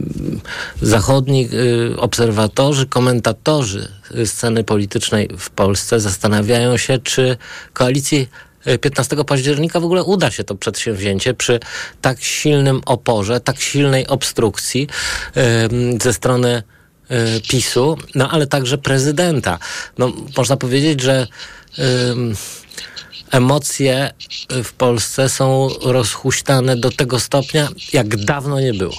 zachodni 0.83 1.49
y, 1.53 2.01
obserwatorzy, 2.01 2.87
komentatorzy 2.87 3.89
y, 4.15 4.27
sceny 4.27 4.65
politycznej 4.65 5.29
w 5.39 5.51
Polsce 5.51 6.01
zastanawiają 6.01 6.77
się, 6.77 6.99
czy 6.99 7.37
koalicji 7.73 8.29
15 8.81 9.25
października 9.25 9.81
w 9.81 9.85
ogóle 9.85 10.05
uda 10.05 10.31
się 10.31 10.45
to 10.45 10.55
przedsięwzięcie 10.55 11.35
przy 11.35 11.61
tak 12.01 12.23
silnym 12.23 12.81
oporze, 12.87 13.41
tak 13.41 13.61
silnej 13.61 14.07
obstrukcji 14.07 14.89
ze 16.03 16.13
strony 16.13 16.63
e, 17.09 17.41
PiSu, 17.41 17.99
no 18.15 18.31
ale 18.31 18.47
także 18.47 18.79
prezydenta. 18.79 19.59
No, 19.99 20.13
można 20.37 20.57
powiedzieć, 20.57 21.01
że 21.01 21.27
em, 21.79 22.35
emocje 23.31 24.11
w 24.65 24.73
Polsce 24.73 25.29
są 25.29 25.69
rozhuśtane 25.83 26.77
do 26.77 26.91
tego 26.91 27.21
stopnia, 27.21 27.69
jak 27.93 28.17
dawno 28.17 28.61
nie 28.61 28.75
było. 28.75 28.95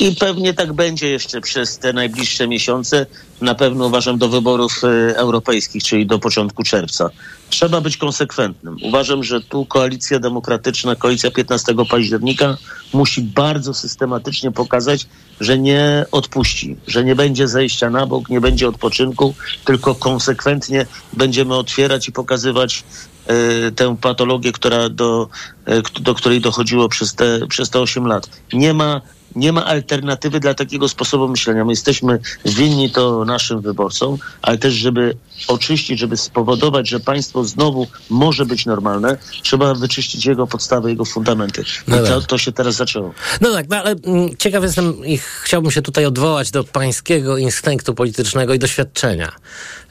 I 0.00 0.16
pewnie 0.16 0.54
tak 0.54 0.72
będzie 0.72 1.10
jeszcze 1.10 1.40
przez 1.40 1.78
te 1.78 1.92
najbliższe 1.92 2.48
miesiące. 2.48 3.06
Na 3.40 3.54
pewno 3.54 3.86
uważam 3.86 4.18
do 4.18 4.28
wyborów 4.28 4.80
e, 4.84 5.16
europejskich, 5.16 5.84
czyli 5.84 6.06
do 6.06 6.18
początku 6.18 6.62
czerwca. 6.62 7.10
Trzeba 7.50 7.80
być 7.80 7.96
konsekwentnym. 7.96 8.76
Uważam, 8.82 9.24
że 9.24 9.40
tu 9.40 9.66
koalicja 9.66 10.18
demokratyczna, 10.18 10.96
koalicja 10.96 11.30
15 11.30 11.74
października 11.90 12.56
musi 12.92 13.22
bardzo 13.22 13.74
systematycznie 13.74 14.52
pokazać, 14.52 15.06
że 15.40 15.58
nie 15.58 16.06
odpuści, 16.12 16.76
że 16.86 17.04
nie 17.04 17.16
będzie 17.16 17.48
zejścia 17.48 17.90
na 17.90 18.06
bok, 18.06 18.28
nie 18.28 18.40
będzie 18.40 18.68
odpoczynku, 18.68 19.34
tylko 19.64 19.94
konsekwentnie 19.94 20.86
będziemy 21.12 21.54
otwierać 21.54 22.08
i 22.08 22.12
pokazywać 22.12 22.84
e, 23.26 23.72
tę 23.72 23.96
patologię, 24.00 24.52
która 24.52 24.88
do, 24.88 25.28
e, 25.66 25.82
do 26.00 26.14
której 26.14 26.40
dochodziło 26.40 26.88
przez 26.88 27.14
te, 27.14 27.46
przez 27.46 27.70
te 27.70 27.80
8 27.80 28.06
lat. 28.06 28.28
Nie 28.52 28.74
ma 28.74 29.00
nie 29.36 29.52
ma 29.52 29.64
alternatywy 29.66 30.40
dla 30.40 30.54
takiego 30.54 30.88
sposobu 30.88 31.28
myślenia. 31.28 31.64
My 31.64 31.72
jesteśmy 31.72 32.18
winni 32.44 32.90
to 32.90 33.24
naszym 33.24 33.60
wyborcom, 33.60 34.18
ale 34.42 34.58
też, 34.58 34.74
żeby 34.74 35.16
oczyścić, 35.48 35.98
żeby 35.98 36.16
spowodować, 36.16 36.88
że 36.88 37.00
państwo 37.00 37.44
znowu 37.44 37.86
może 38.10 38.46
być 38.46 38.66
normalne, 38.66 39.16
trzeba 39.42 39.74
wyczyścić 39.74 40.26
jego 40.26 40.46
podstawy, 40.46 40.90
jego 40.90 41.04
fundamenty. 41.04 41.62
I 41.62 41.90
No 41.90 41.96
to, 41.98 42.20
tak. 42.20 42.28
to 42.28 42.38
się 42.38 42.52
teraz 42.52 42.74
zaczęło. 42.74 43.14
No 43.40 43.52
tak, 43.52 43.68
no 43.68 43.76
ale 43.76 43.90
mm, 43.90 44.36
ciekaw 44.36 44.62
jestem 44.62 45.06
i 45.06 45.18
chciałbym 45.42 45.70
się 45.70 45.82
tutaj 45.82 46.06
odwołać 46.06 46.50
do 46.50 46.64
pańskiego 46.64 47.36
instynktu 47.36 47.94
politycznego 47.94 48.54
i 48.54 48.58
doświadczenia. 48.58 49.32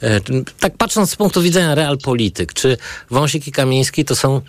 E, 0.02 0.20
Tak 0.60 0.76
patrząc 0.76 1.10
z 1.10 1.16
punktu 1.16 1.42
widzenia 1.42 1.74
realpolityk, 1.74 2.52
czy 2.52 2.76
Wąsik 3.10 3.46
i 3.46 3.52
Kamiński 3.52 4.04
to 4.04 4.16
są 4.16 4.40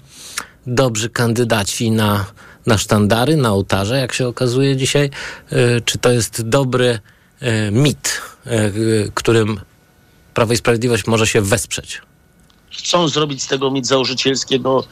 dobrzy 0.68 1.10
kandydaci 1.10 1.92
na, 1.92 2.26
na 2.66 2.78
sztandary, 2.78 3.38
na 3.38 3.52
ołtarze, 3.52 3.98
jak 3.98 4.14
się 4.14 4.28
okazuje 4.28 4.78
dzisiaj? 4.78 5.10
E, 5.52 5.82
Czy 5.82 5.98
to 5.98 6.12
jest 6.12 6.50
dobry 6.50 7.00
e, 7.40 7.72
mit, 7.72 8.22
e, 8.46 8.72
którym 9.14 9.60
Prawo 10.34 10.54
i 10.54 10.58
Sprawiedliwość 10.58 11.08
może 11.08 11.28
się 11.28 11.42
wesprzeć? 11.42 12.02
Chcą 12.72 13.08
zrobić 13.08 13.44
z 13.44 13.48
tego 13.48 13.72
mit 13.72 13.88
założycielskiego 13.88 14.84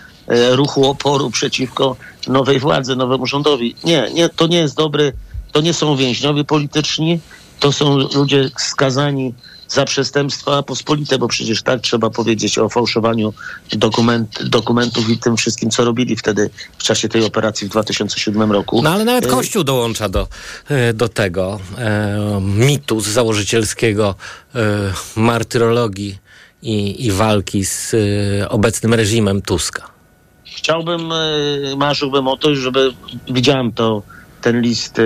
ruchu 0.52 0.90
oporu 0.90 1.32
przeciwko 1.32 1.96
nowej 2.28 2.60
władzy, 2.60 2.96
nowemu 2.96 3.26
rządowi. 3.26 3.76
Nie, 3.84 4.10
nie, 4.14 4.30
to 4.30 4.48
nie 4.48 4.58
jest 4.58 4.76
dobry, 4.76 5.14
to 5.52 5.62
nie 5.62 5.74
są 5.74 5.96
więźniowie 5.96 6.44
polityczni, 6.44 7.20
to 7.60 7.72
są 7.72 7.98
ludzie 7.98 8.50
skazani 8.58 9.34
za 9.72 9.86
przestępstwa 9.86 10.64
pospolite, 10.64 11.18
bo 11.18 11.28
przecież 11.28 11.64
tak 11.64 11.82
trzeba 11.82 12.10
powiedzieć 12.10 12.58
o 12.58 12.70
fałszowaniu 12.70 13.34
dokument, 13.74 14.44
dokumentów 14.44 15.10
i 15.10 15.18
tym 15.18 15.38
wszystkim, 15.38 15.70
co 15.70 15.86
robili 15.86 16.16
wtedy 16.16 16.50
w 16.78 16.84
czasie 16.84 17.10
tej 17.10 17.26
operacji 17.26 17.68
w 17.68 17.72
2007 17.72 18.52
roku. 18.52 18.82
No 18.82 18.90
ale 18.90 19.06
nawet 19.06 19.26
E, 19.26 19.28
Kościół 19.28 19.64
dołącza 19.64 20.10
do, 20.10 20.28
e, 20.70 20.94
do 20.94 21.10
tego 21.10 21.60
e, 21.78 22.42
mitu 22.42 23.00
z 23.00 23.08
założycielskiego 23.08 24.16
e, 24.56 24.60
martyrologii 25.16 26.18
i, 26.62 27.06
i 27.06 27.12
walki 27.12 27.66
z 27.66 27.94
e, 27.94 28.50
obecnym 28.50 28.94
reżimem 28.94 29.42
Tuska. 29.42 29.92
Chciałbym, 30.46 31.12
e, 31.12 31.76
marzyłbym 31.78 32.28
o 32.28 32.38
to, 32.38 32.56
żeby 32.56 32.94
widziałem 33.28 33.72
to, 33.72 34.02
ten 34.42 34.62
list, 34.62 35.02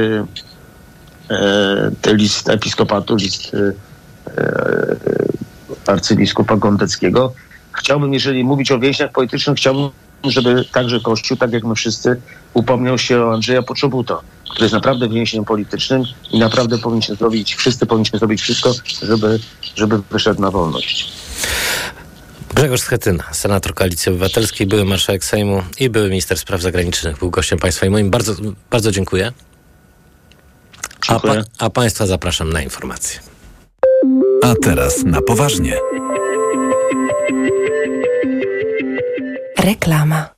ten 2.02 2.18
list 2.18 2.50
episkopatu, 2.50 3.16
list 3.16 3.52
arcybiskupa 5.88 6.58
Gondeckiego. 6.58 7.34
Chciałbym, 7.72 8.14
jeżeli 8.14 8.44
mówić 8.44 8.72
o 8.72 8.80
więźniach 8.80 9.12
politycznych, 9.12 9.58
chciałbym, 9.58 9.90
żeby 10.24 10.66
także 10.72 11.00
Kościół, 11.00 11.38
tak 11.38 11.52
jak 11.54 11.64
my 11.64 11.76
wszyscy, 11.76 12.22
upomniał 12.54 12.98
się 12.98 13.22
o 13.22 13.34
Andrzeja 13.34 13.62
Poczobuta, 13.62 14.22
który 14.44 14.64
jest 14.64 14.74
naprawdę 14.74 15.10
więźniem 15.10 15.46
politycznym 15.46 16.04
i 16.32 16.40
naprawdę 16.40 16.78
powinniśmy 16.78 17.16
zrobić, 17.16 17.56
wszyscy 17.56 17.86
powinniśmy 17.86 18.20
zrobić 18.20 18.42
wszystko, 18.42 18.74
żeby, 19.02 19.40
żeby 19.76 20.02
wyszedł 20.12 20.42
na 20.42 20.52
wolność. 20.52 21.12
Grzegorz 22.56 22.82
Schetyna, 22.82 23.24
senator 23.32 23.74
Koalicji 23.74 24.10
Obywatelskiej, 24.10 24.68
były 24.68 24.86
marszałek 24.86 25.26
Sejmu 25.26 25.64
i 25.80 25.90
były 25.90 26.10
minister 26.10 26.38
spraw 26.38 26.62
zagranicznych, 26.62 27.18
był 27.18 27.30
gościem 27.30 27.60
państwa 27.60 27.86
i 27.86 27.90
moim. 27.90 28.10
Bardzo, 28.10 28.34
bardzo 28.72 28.92
dziękuję. 28.92 29.32
A, 31.08 31.20
pa, 31.20 31.36
a 31.60 31.70
państwa 31.70 32.06
zapraszam 32.06 32.54
na 32.54 32.62
informacje. 32.62 33.35
A 34.44 34.54
teraz 34.62 35.04
na 35.04 35.22
poważnie. 35.22 35.78
Reklama. 39.58 40.30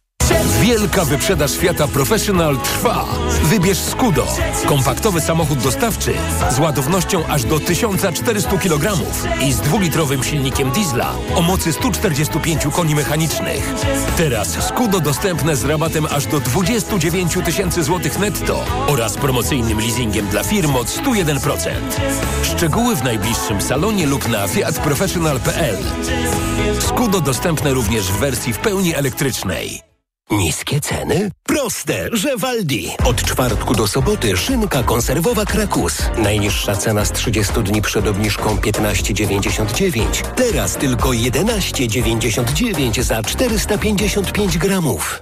Wielka 0.62 1.06
wyprzedaż 1.06 1.58
Fiata 1.58 1.88
Professional 1.88 2.58
trwa. 2.58 3.06
Wybierz 3.44 3.78
Skudo. 3.78 4.28
Kompaktowy 4.66 5.22
samochód 5.22 5.60
dostawczy 5.60 6.14
z 6.52 6.60
ładownością 6.60 7.28
aż 7.28 7.44
do 7.44 7.60
1400 7.60 8.58
kg 8.58 8.94
i 9.42 9.54
z 9.54 9.58
dwulitrowym 9.58 10.24
silnikiem 10.24 10.72
diesla 10.72 11.14
o 11.36 11.42
mocy 11.42 11.74
145 11.74 12.64
koni 12.74 12.96
mechanicznych. 12.96 13.74
Teraz 14.18 14.68
Skudo 14.68 15.00
dostępne 15.00 15.56
z 15.56 15.66
rabatem 15.66 16.08
aż 16.12 16.26
do 16.26 16.40
29 16.40 17.38
tysięcy 17.46 17.84
złotych 17.84 18.20
netto 18.20 18.66
oraz 18.88 19.18
promocyjnym 19.18 19.80
leasingiem 19.80 20.28
dla 20.28 20.44
firm 20.44 20.76
od 20.76 20.88
101%. 20.88 21.70
Szczegóły 22.44 22.96
w 22.96 23.04
najbliższym 23.04 23.62
salonie 23.62 24.06
lub 24.08 24.30
na 24.30 24.48
fiatprofessional.pl. 24.48 25.78
Skudo 26.80 27.22
dostępne 27.22 27.74
również 27.74 28.12
w 28.12 28.18
wersji 28.18 28.54
w 28.54 28.60
pełni 28.60 28.96
elektrycznej. 28.96 29.97
Niskie 30.32 30.82
ceny? 30.82 31.32
Proste, 31.44 32.10
że 32.14 32.38
Waldi. 32.38 32.90
Od 33.06 33.24
czwartku 33.24 33.76
do 33.76 33.88
soboty 33.88 34.38
szynka 34.38 34.84
konserwowa 34.84 35.46
Krakus. 35.46 36.02
Najniższa 36.18 36.76
cena 36.76 37.06
z 37.06 37.12
30 37.12 37.54
dni 37.64 37.82
przed 37.82 38.08
obniżką 38.08 38.56
15,99. 38.56 40.22
Teraz 40.36 40.76
tylko 40.76 41.10
11,99 41.10 43.04
za 43.04 43.24
455 43.24 44.58
gramów. 44.58 45.22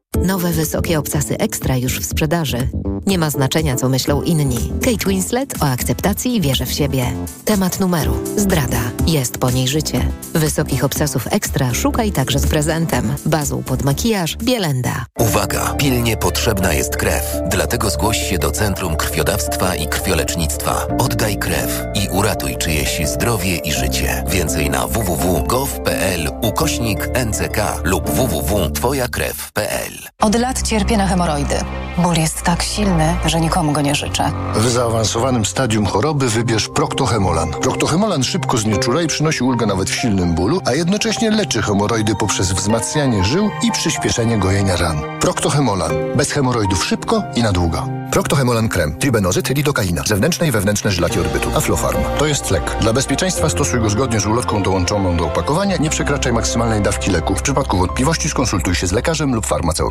Nowe 0.25 0.51
wysokie 0.51 0.99
obcasy 0.99 1.37
ekstra 1.37 1.77
już 1.77 1.99
w 1.99 2.05
sprzedaży. 2.05 2.69
Nie 3.05 3.17
ma 3.17 3.29
znaczenia, 3.29 3.75
co 3.75 3.89
myślą 3.89 4.21
inni. 4.21 4.73
Kate 4.81 5.09
Winslet 5.09 5.63
o 5.63 5.65
akceptacji 5.65 6.35
i 6.35 6.41
wierze 6.41 6.65
w 6.65 6.71
siebie. 6.71 7.05
Temat 7.45 7.79
numeru. 7.79 8.17
Zdrada. 8.37 8.81
Jest 9.07 9.37
po 9.37 9.51
niej 9.51 9.67
życie. 9.67 10.07
Wysokich 10.33 10.83
obcasów 10.83 11.27
ekstra 11.31 11.73
szukaj 11.73 12.11
także 12.11 12.39
z 12.39 12.47
prezentem. 12.47 13.13
Bazą 13.25 13.63
pod 13.63 13.83
makijaż 13.83 14.37
Bielenda. 14.37 15.05
Uwaga! 15.19 15.73
Pilnie 15.73 16.17
potrzebna 16.17 16.73
jest 16.73 16.97
krew. 16.97 17.37
Dlatego 17.49 17.89
zgłoś 17.89 18.29
się 18.29 18.37
do 18.37 18.51
Centrum 18.51 18.95
Krwiodawstwa 18.95 19.75
i 19.75 19.87
Krwiolecznictwa. 19.87 20.87
Oddaj 20.99 21.37
krew 21.37 21.83
i 21.95 22.09
uratuj 22.09 22.57
czyjeś 22.57 23.01
zdrowie 23.05 23.57
i 23.57 23.73
życie. 23.73 24.23
Więcej 24.27 24.69
na 24.69 24.87
www.gov.pl 24.87 26.29
ukośnik 26.41 27.09
NCK 27.25 27.57
lub 27.83 28.09
www.twojakrew.pl 28.09 30.00
Od 30.21 30.35
lat 30.35 30.61
cierpię 30.61 30.97
na 30.97 31.07
hemoroidy. 31.07 31.55
Ból 31.97 32.15
jest 32.15 32.41
tak 32.41 32.63
silny, 32.63 33.15
że 33.25 33.41
nikomu 33.41 33.71
go 33.71 33.81
nie 33.81 33.95
życzę. 33.95 34.31
W 34.55 34.69
zaawansowanym 34.69 35.45
stadium 35.45 35.85
choroby 35.85 36.29
wybierz 36.29 36.69
Proctohemolan. 36.69 37.51
Proctohemolan 37.51 38.23
szybko 38.23 38.57
znieczula 38.57 39.01
i 39.01 39.07
przynosi 39.07 39.43
ulgę 39.43 39.65
nawet 39.65 39.89
w 39.89 39.95
silnym 39.95 40.35
bólu, 40.35 40.61
a 40.65 40.73
jednocześnie 40.73 41.31
leczy 41.31 41.61
hemoroidy 41.61 42.15
poprzez 42.15 42.51
wzmacnianie 42.51 43.23
żył 43.23 43.49
i 43.63 43.71
przyspieszenie 43.71 44.37
gojenia 44.37 44.77
ran. 44.77 44.97
Proctohemolan. 45.19 45.91
Bez 46.15 46.31
hemoroidów 46.31 46.85
szybko 46.85 47.23
i 47.35 47.43
na 47.43 47.51
długo. 47.51 47.87
Proctohemolan 48.11 48.69
krem. 48.69 48.95
Tribenozyt, 48.97 49.49
lidokaina. 49.49 50.03
Zewnętrzne 50.05 50.47
i 50.47 50.51
wewnętrzne 50.51 50.91
żylaki 50.91 51.19
orbytu. 51.19 51.49
Aflofarm. 51.55 51.97
To 52.19 52.25
jest 52.25 52.51
lek. 52.51 52.77
Dla 52.81 52.93
bezpieczeństwa 52.93 53.49
stosuj 53.49 53.79
go 53.79 53.89
zgodnie 53.89 54.19
z 54.19 54.25
ulotką 54.25 54.63
dołączoną 54.63 55.17
do 55.17 55.25
opakowania. 55.25 55.77
Nie 55.77 55.89
przekraczaj 55.89 56.33
maksymalnej 56.33 56.81
dawki 56.81 57.11
leku. 57.11 57.35
W 57.35 57.41
przypadku 57.41 57.77
wątpliwości 57.77 58.29
skonsultuj 58.29 58.75
się 58.75 58.87
z 58.87 58.91
lekarzem 58.91 59.35
lub 59.35 59.45
farmaceutą. 59.45 59.90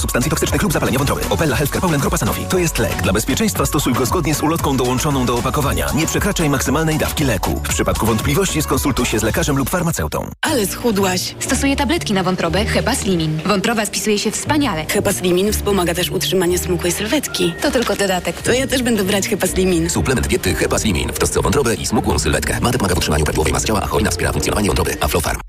substancji 0.00 0.30
toksycznych 0.30 0.62
lub 0.62 0.72
zapalenie 0.72 0.98
wątroby. 0.98 1.20
Opella 1.30 1.56
Healthcare 1.56 1.80
Poland 1.80 2.00
Grupa 2.02 2.16
Sanofi. 2.16 2.44
To 2.44 2.58
jest 2.58 2.78
lek. 2.78 3.02
Dla 3.02 3.12
bezpieczeństwa 3.12 3.66
stosuj 3.66 3.92
go 3.92 4.06
zgodnie 4.06 4.34
z 4.34 4.42
ulotką 4.42 4.76
dołączoną 4.76 5.26
do 5.26 5.38
opakowania. 5.38 5.86
Nie 5.94 6.06
przekraczaj 6.06 6.50
maksymalnej 6.50 6.98
dawki 6.98 7.24
leku. 7.24 7.60
W 7.64 7.68
przypadku 7.68 8.06
wątpliwości 8.06 8.62
skonsultuj 8.62 9.06
się 9.06 9.18
z 9.18 9.22
lekarzem 9.22 9.58
lub 9.58 9.70
farmaceutą. 9.70 10.30
Ale 10.42 10.66
schudłaś. 10.66 11.34
Stosuję 11.40 11.76
tabletki 11.76 12.12
na 12.14 12.22
wątrobę 12.22 12.64
Hepa 12.64 12.94
Slimin. 12.94 13.40
Wątroba 13.46 13.86
spisuje 13.86 14.18
się 14.18 14.30
wspaniale. 14.30 14.84
Hepa 14.88 15.12
Slimin 15.12 15.52
wspomaga 15.52 15.94
też 15.94 16.10
utrzymanie 16.10 16.58
smukłej 16.58 16.92
sylwetki. 16.92 17.54
To 17.62 17.70
tylko 17.70 17.96
dodatek. 17.96 18.42
To 18.42 18.52
ja 18.52 18.66
też 18.66 18.82
będę 18.82 19.04
brać 19.04 19.28
Hepa 19.28 19.46
Slimin. 19.46 19.90
Suplement 19.90 20.26
diety 20.26 20.54
Hepa 20.54 20.78
Slimin 20.78 21.12
w 21.12 21.18
trosce 21.18 21.40
o 21.40 21.42
wątrobę 21.42 21.74
i 21.74 21.86
smukłą 21.86 22.18
sylwetkę. 22.18 22.60
Ma 22.60 22.70
pomaga 22.70 22.94
w 22.94 22.98
utrzymaniu 22.98 23.24
prawidłowej 23.24 23.52
masy 23.52 23.66
ciała, 23.66 23.80
a 23.82 23.86
hojna 23.86 24.10
wspiera 24.10 24.32
funkcjonowanie 24.32 24.68
wątroby. 24.68 24.96
Aflofarm. 25.00 25.40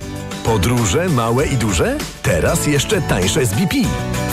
Podróże 0.43 1.09
małe 1.09 1.47
i 1.47 1.57
duże? 1.57 1.97
Teraz 2.23 2.67
jeszcze 2.67 3.01
tańsze 3.01 3.45
z 3.45 3.49
BP. 3.49 3.75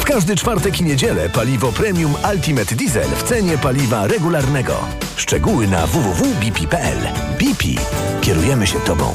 Każdy 0.06 0.36
czwartek 0.36 0.80
i 0.80 0.84
niedzielę 0.84 1.28
paliwo 1.28 1.72
premium 1.72 2.14
Ultimate 2.32 2.74
Diesel 2.74 3.08
w 3.08 3.22
cenie 3.22 3.58
paliwa 3.58 4.06
regularnego. 4.06 4.74
Szczegóły 5.16 5.66
na 5.66 5.86
www.bp.pl. 5.86 6.98
BP. 7.38 7.64
Kierujemy 8.20 8.66
się 8.66 8.80
Tobą. 8.80 9.14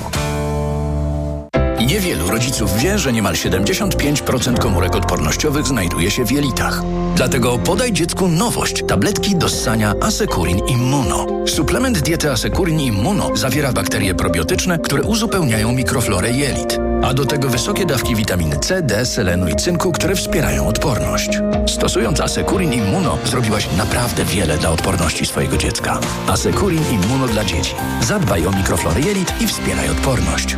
Niewielu 1.85 2.29
rodziców 2.29 2.77
wie, 2.77 2.99
że 2.99 3.13
niemal 3.13 3.33
75% 3.33 4.59
komórek 4.59 4.95
odpornościowych 4.95 5.67
znajduje 5.67 6.11
się 6.11 6.25
w 6.25 6.31
jelitach. 6.31 6.81
Dlatego 7.15 7.57
podaj 7.57 7.93
dziecku 7.93 8.27
nowość. 8.27 8.83
Tabletki 8.87 9.35
do 9.35 9.49
ssania 9.49 9.93
Asekurin 10.01 10.59
Immuno. 10.67 11.27
Suplement 11.47 11.99
diety 11.99 12.31
Asekurin 12.31 12.79
Immuno 12.79 13.35
zawiera 13.35 13.73
bakterie 13.73 14.15
probiotyczne, 14.15 14.79
które 14.79 15.03
uzupełniają 15.03 15.71
mikroflorę 15.71 16.31
jelit. 16.31 16.79
A 17.03 17.13
do 17.13 17.25
tego 17.25 17.49
wysokie 17.49 17.85
dawki 17.85 18.15
witaminy 18.15 18.59
C, 18.59 18.81
D, 18.81 19.05
selenu 19.05 19.47
i 19.47 19.55
cynku, 19.55 19.91
które 19.91 20.15
wspierają 20.15 20.67
odporność. 20.67 21.29
Stosując 21.67 22.21
Asekurin 22.21 22.73
Immuno 22.73 23.17
zrobiłaś 23.25 23.67
naprawdę 23.77 24.25
wiele 24.25 24.57
dla 24.57 24.69
odporności 24.69 25.25
swojego 25.25 25.57
dziecka. 25.57 25.99
Asekurin 26.27 26.83
Immuno 26.91 27.27
dla 27.27 27.45
dzieci. 27.45 27.75
Zadbaj 28.01 28.47
o 28.47 28.51
mikroflorę 28.51 29.01
jelit 29.01 29.33
i 29.41 29.47
wspieraj 29.47 29.89
odporność. 29.89 30.57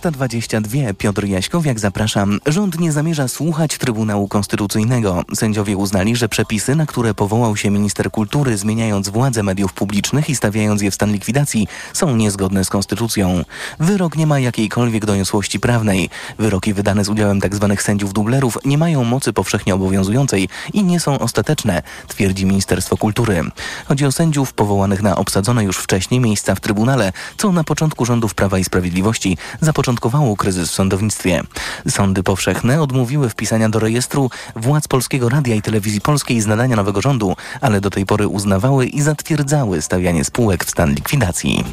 12.22 0.00 0.94
Piotr 0.94 1.24
Jaśkowiak 1.24 1.78
zapraszam. 1.78 2.38
Rząd 2.46 2.80
nie 2.80 2.92
zamierza 2.92 3.28
słuchać 3.28 3.78
Trybunału 3.78 4.28
Konstytucyjnego. 4.28 5.22
Sędziowie 5.34 5.76
uznali, 5.76 6.16
że 6.16 6.28
przepisy, 6.28 6.74
na 6.74 6.86
które 6.86 7.14
powołał 7.14 7.56
się 7.56 7.70
minister 7.70 8.10
kultury, 8.10 8.56
zmieniając 8.56 9.08
władzę 9.08 9.42
mediów 9.42 9.72
publicznych 9.72 10.30
i 10.30 10.36
stawiając 10.36 10.82
je 10.82 10.90
w 10.90 10.94
stan 10.94 11.12
likwidacji, 11.12 11.68
są 11.92 12.16
niezgodne 12.16 12.64
z 12.64 12.68
konstytucją. 12.68 13.44
Wyrok 13.80 14.16
nie 14.16 14.26
ma 14.26 14.38
jakiejkolwiek 14.38 15.06
doniosłości 15.06 15.60
prawnej. 15.60 16.10
Wyroki 16.38 16.74
wydane 16.74 17.04
z 17.04 17.08
udziałem 17.08 17.40
tzw. 17.40 17.66
Tak 17.68 17.82
sędziów 17.82 18.12
dublerów 18.12 18.58
nie 18.64 18.78
mają 18.78 19.04
mocy 19.04 19.32
powszechnie 19.32 19.74
obowiązującej 19.74 20.48
i 20.72 20.84
nie 20.84 21.00
są 21.00 21.18
ostateczne, 21.18 21.82
twierdzi 22.08 22.46
Ministerstwo 22.46 22.96
Kultury. 22.96 23.44
Chodzi 23.86 24.06
o 24.06 24.12
sędziów 24.12 24.52
powołanych 24.52 25.02
na 25.02 25.16
obsadzone 25.16 25.64
już 25.64 25.76
wcześniej 25.76 26.20
miejsca 26.20 26.54
w 26.54 26.60
Trybunale, 26.60 27.12
co 27.36 27.52
na 27.52 27.64
początku 27.64 28.04
rządów 28.04 28.34
Prawa 28.34 28.58
i 28.58 28.64
Sprawiedliwości 28.64 29.38
zapoczątkowało 29.60 29.85
zapoczątkowało 29.86 30.36
kryzys 30.36 30.70
w 30.70 30.74
sądownictwie. 30.74 31.42
Sądy 31.88 32.22
powszechne 32.22 32.82
odmówiły 32.82 33.28
wpisania 33.28 33.68
do 33.68 33.78
rejestru 33.78 34.30
władz 34.56 34.88
Polskiego 34.88 35.28
Radia 35.28 35.54
i 35.54 35.62
Telewizji 35.62 36.00
Polskiej 36.00 36.40
z 36.40 36.46
nadania 36.46 36.76
nowego 36.76 37.00
rządu, 37.00 37.36
ale 37.60 37.80
do 37.80 37.90
tej 37.90 38.06
pory 38.06 38.28
uznawały 38.28 38.86
i 38.86 39.02
zatwierdzały 39.02 39.82
stawianie 39.82 40.24
spółek 40.24 40.64
w 40.64 40.70
stan 40.70 40.94
likwidacji. 40.94 41.64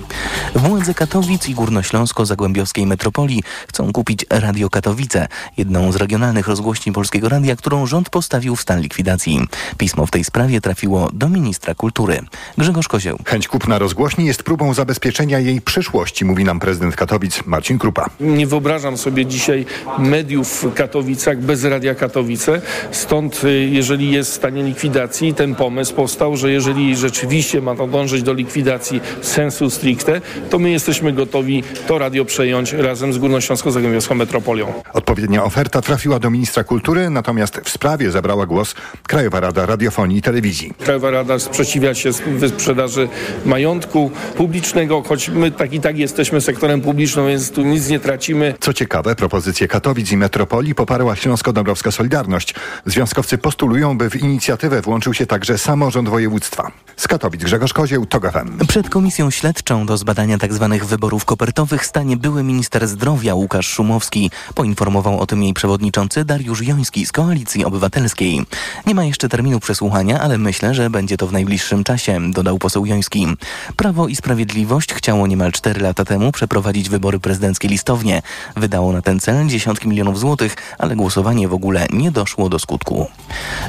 Władze 0.56 0.94
Katowic 0.94 1.50
i 1.50 1.56
Górnośląsko-Zagłębiowskiej 1.56 2.86
Metropolii 2.86 3.44
chcą 3.68 3.94
kupić 3.94 4.26
Radio 4.30 4.70
Katowice, 4.70 5.28
jedną 5.58 5.92
z 5.92 5.96
regionalnych 5.96 6.48
rozgłośni 6.48 6.94
Polskiego 6.94 7.30
Radia, 7.30 7.56
którą 7.56 7.86
rząd 7.86 8.10
postawił 8.10 8.56
w 8.56 8.62
stan 8.62 8.82
likwidacji. 8.82 9.48
Pismo 9.78 10.06
w 10.06 10.12
tej 10.12 10.24
sprawie 10.24 10.62
trafiło 10.62 11.10
do 11.14 11.30
ministra 11.30 11.76
kultury. 11.76 12.22
Grzegorz 12.58 12.88
Kozieł. 12.88 13.18
Chęć 13.26 13.48
kupna 13.48 13.80
rozgłośni 13.80 14.26
jest 14.26 14.44
próbą 14.44 14.74
zabezpieczenia 14.74 15.40
jej 15.40 15.62
przyszłości, 15.62 16.26
mówi 16.26 16.44
nam 16.44 16.60
prezydent 16.60 16.96
Katowic 16.96 17.46
Marcin 17.46 17.80
Krupa. 17.80 17.93
Nie 18.20 18.48
wyobrażam 18.48 18.98
sobie 18.98 19.26
dzisiaj 19.26 19.66
mediów 20.00 20.64
w 20.64 20.74
Katowicach 20.74 21.40
bez 21.42 21.64
Radia 21.64 21.96
Katowice. 21.96 22.62
Stąd, 22.92 23.44
y, 23.44 23.70
jeżeli 23.72 24.12
jest 24.12 24.32
w 24.32 24.36
stanie 24.36 24.64
likwidacji, 24.64 25.34
ten 25.34 25.56
pomysł 25.56 25.96
powstał, 25.96 26.38
że 26.38 26.52
jeżeli 26.52 26.96
rzeczywiście 26.96 27.62
ma 27.62 27.76
to 27.76 27.88
dążyć 27.88 28.24
do 28.24 28.34
likwidacji 28.34 29.02
sensu 29.22 29.70
stricte, 29.70 30.22
to 30.50 30.60
my 30.60 30.70
jesteśmy 30.70 31.14
gotowi 31.14 31.64
to 31.88 31.98
radio 31.98 32.26
przejąć 32.26 32.74
razem 32.74 33.14
z 33.14 33.18
Górnośląsko-Zagłębiowską 33.18 34.16
Metropolią. 34.16 34.74
Odpowiednia 34.94 35.44
oferta 35.44 35.82
trafiła 35.82 36.20
do 36.20 36.30
ministra 36.30 36.64
kultury, 36.64 37.10
natomiast 37.10 37.62
w 37.64 37.70
sprawie 37.70 38.12
zabrała 38.12 38.46
głos 38.46 38.76
Krajowa 39.08 39.40
Rada 39.40 39.66
Radiofonii 39.66 40.18
i 40.18 40.22
Telewizji. 40.22 40.74
Krajowa 40.84 41.12
Rada 41.12 41.40
sprzeciwia 41.40 41.96
się 41.96 42.10
wyprzedaży 42.28 43.08
majątku 43.46 44.12
publicznego, 44.38 45.02
choć 45.02 45.30
my 45.30 45.52
tak 45.52 45.74
i 45.74 45.80
tak 45.80 45.98
jesteśmy 45.98 46.42
sektorem 46.42 46.82
publicznym, 46.82 47.28
więc 47.28 47.52
tu 47.52 47.62
nic 47.62 47.83
nie 47.90 48.00
tracimy. 48.00 48.54
Co 48.60 48.74
ciekawe, 48.74 49.16
propozycje 49.16 49.68
Katowic 49.68 50.12
i 50.12 50.18
Metropolii 50.18 50.76
poparła 50.76 51.16
Śląsko-Dąbrowska 51.16 51.92
Solidarność. 51.92 52.56
Związkowcy 52.86 53.38
postulują, 53.38 53.98
by 53.98 54.10
w 54.10 54.16
inicjatywę 54.16 54.82
włączył 54.82 55.14
się 55.14 55.26
także 55.26 55.58
samorząd 55.58 56.10
województwa. 56.10 56.72
Z 56.98 57.08
Katowic 57.08 57.44
Grzegorz 57.44 57.74
Kozieł, 57.74 58.06
TOG 58.06 58.32
FM. 58.32 58.68
Przed 58.68 58.90
komisją 58.90 59.32
śledczą 59.32 59.86
do 59.86 59.98
zbadania 59.98 60.38
tzw. 60.38 60.70
Tak 60.72 60.86
wyborów 60.86 61.26
kopertowych 61.26 61.86
stanie 61.86 62.18
były 62.18 62.44
minister 62.44 62.88
zdrowia 62.88 63.36
Łukasz 63.36 63.68
Szumowski. 63.68 64.32
Poinformował 64.56 65.20
o 65.20 65.26
tym 65.26 65.44
jej 65.44 65.54
przewodniczący 65.54 66.26
Dariusz 66.26 66.62
Joński 66.62 67.06
z 67.06 67.12
Koalicji 67.12 67.66
Obywatelskiej. 67.66 68.46
Nie 68.88 68.96
ma 68.96 69.06
jeszcze 69.06 69.30
terminu 69.30 69.60
przesłuchania, 69.60 70.20
ale 70.20 70.38
myślę, 70.38 70.74
że 70.74 70.90
będzie 70.90 71.18
to 71.18 71.28
w 71.28 71.32
najbliższym 71.34 71.84
czasie, 71.84 72.32
dodał 72.32 72.58
poseł 72.58 72.86
Joński. 72.86 73.28
Prawo 73.76 74.08
i 74.08 74.16
Sprawiedliwość 74.16 74.94
chciało 74.94 75.28
niemal 75.28 75.52
4 75.52 75.82
lata 75.82 76.06
temu 76.06 76.32
przeprowadzić 76.32 76.90
wybory 76.90 77.20
prezydenckie 77.20 77.68
listownie. 77.74 78.22
Wydało 78.56 78.94
na 78.94 79.02
ten 79.02 79.20
cel 79.20 79.48
dziesiątki 79.48 79.88
milionów 79.88 80.20
złotych, 80.20 80.56
ale 80.78 80.96
głosowanie 80.96 81.48
w 81.48 81.54
ogóle 81.54 81.88
nie 81.94 82.12
doszło 82.12 82.50
do 82.50 82.60
skutku. 82.60 83.08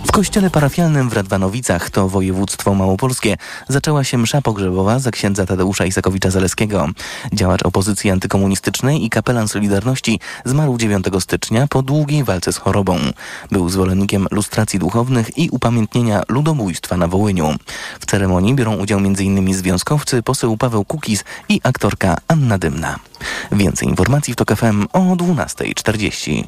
W 0.07 0.13
kościele 0.13 0.51
parafialnym 0.51 1.09
w 1.09 1.13
Radwanowicach, 1.13 1.91
to 1.91 2.09
województwo 2.09 2.75
małopolskie, 2.75 3.37
zaczęła 3.69 4.05
się 4.05 4.19
msza 4.19 4.43
pogrzebowa 4.43 4.99
za 4.99 5.11
księdza 5.11 5.47
Tadeusza 5.47 5.85
Isakowicza-Zaleskiego. 5.85 6.91
Działacz 7.33 7.63
opozycji 7.63 8.11
antykomunistycznej 8.11 9.05
i 9.05 9.11
kapelan 9.11 9.49
Solidarności 9.49 10.21
zmarł 10.45 10.79
9 10.79 11.07
stycznia 11.21 11.67
po 11.67 11.83
długiej 11.83 12.25
walce 12.25 12.53
z 12.53 12.57
chorobą. 12.57 12.99
Był 13.51 13.69
zwolennikiem 13.69 14.27
lustracji 14.31 14.79
duchownych 14.79 15.39
i 15.39 15.51
upamiętnienia 15.51 16.23
ludobójstwa 16.29 16.97
na 16.97 17.09
Wołyniu. 17.09 17.55
W 18.01 18.07
ceremonii 18.07 18.55
biorą 18.55 18.77
udział 18.77 18.99
m.in. 18.99 19.55
związkowcy, 19.55 20.23
poseł 20.23 20.57
Paweł 20.57 20.85
Kukiz 20.85 21.25
i 21.49 21.61
aktorka 21.65 22.17
Anna 22.29 22.59
Dymna. 22.59 22.99
Więcej 23.53 23.89
informacji 23.95 24.33
w 24.33 24.37
TOK 24.37 24.57
FM 24.57 24.87
o 24.93 25.01
12.40. 25.01 26.45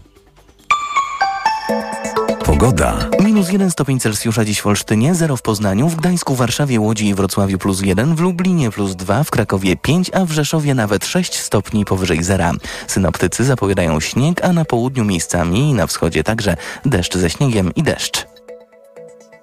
Pogoda. 2.44 3.08
Minus 3.24 3.50
1 3.50 3.70
stopień 3.70 4.00
Celsjusza 4.00 4.44
dziś 4.44 4.60
w 4.60 4.66
Olsztynie, 4.66 5.14
0 5.14 5.36
w 5.36 5.42
Poznaniu, 5.42 5.88
w 5.88 5.96
Gdańsku, 5.96 6.34
Warszawie, 6.34 6.80
Łodzi 6.80 7.08
i 7.08 7.14
Wrocławiu 7.14 7.58
plus 7.58 7.82
1, 7.82 8.14
w 8.14 8.20
Lublinie 8.20 8.70
plus 8.70 8.96
2, 8.96 9.24
w 9.24 9.30
Krakowie 9.30 9.76
5, 9.76 10.10
a 10.14 10.24
w 10.24 10.30
Rzeszowie 10.30 10.74
nawet 10.74 11.06
6 11.06 11.38
stopni 11.38 11.84
powyżej 11.84 12.22
zera. 12.22 12.52
Synoptycy 12.86 13.44
zapowiadają 13.44 14.00
śnieg, 14.00 14.44
a 14.44 14.52
na 14.52 14.64
południu 14.64 15.04
miejscami 15.04 15.70
i 15.70 15.74
na 15.74 15.86
wschodzie 15.86 16.24
także 16.24 16.56
deszcz 16.84 17.16
ze 17.16 17.30
śniegiem 17.30 17.74
i 17.74 17.82
deszcz. 17.82 18.26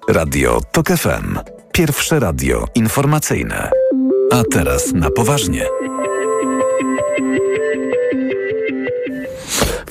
Radio 0.08 0.60
TOK 0.72 0.88
FM. 0.88 1.38
Pierwsze 1.72 2.20
radio 2.20 2.64
informacyjne. 2.74 3.70
A 4.32 4.42
teraz 4.52 4.92
na 4.92 5.10
poważnie. 5.10 5.66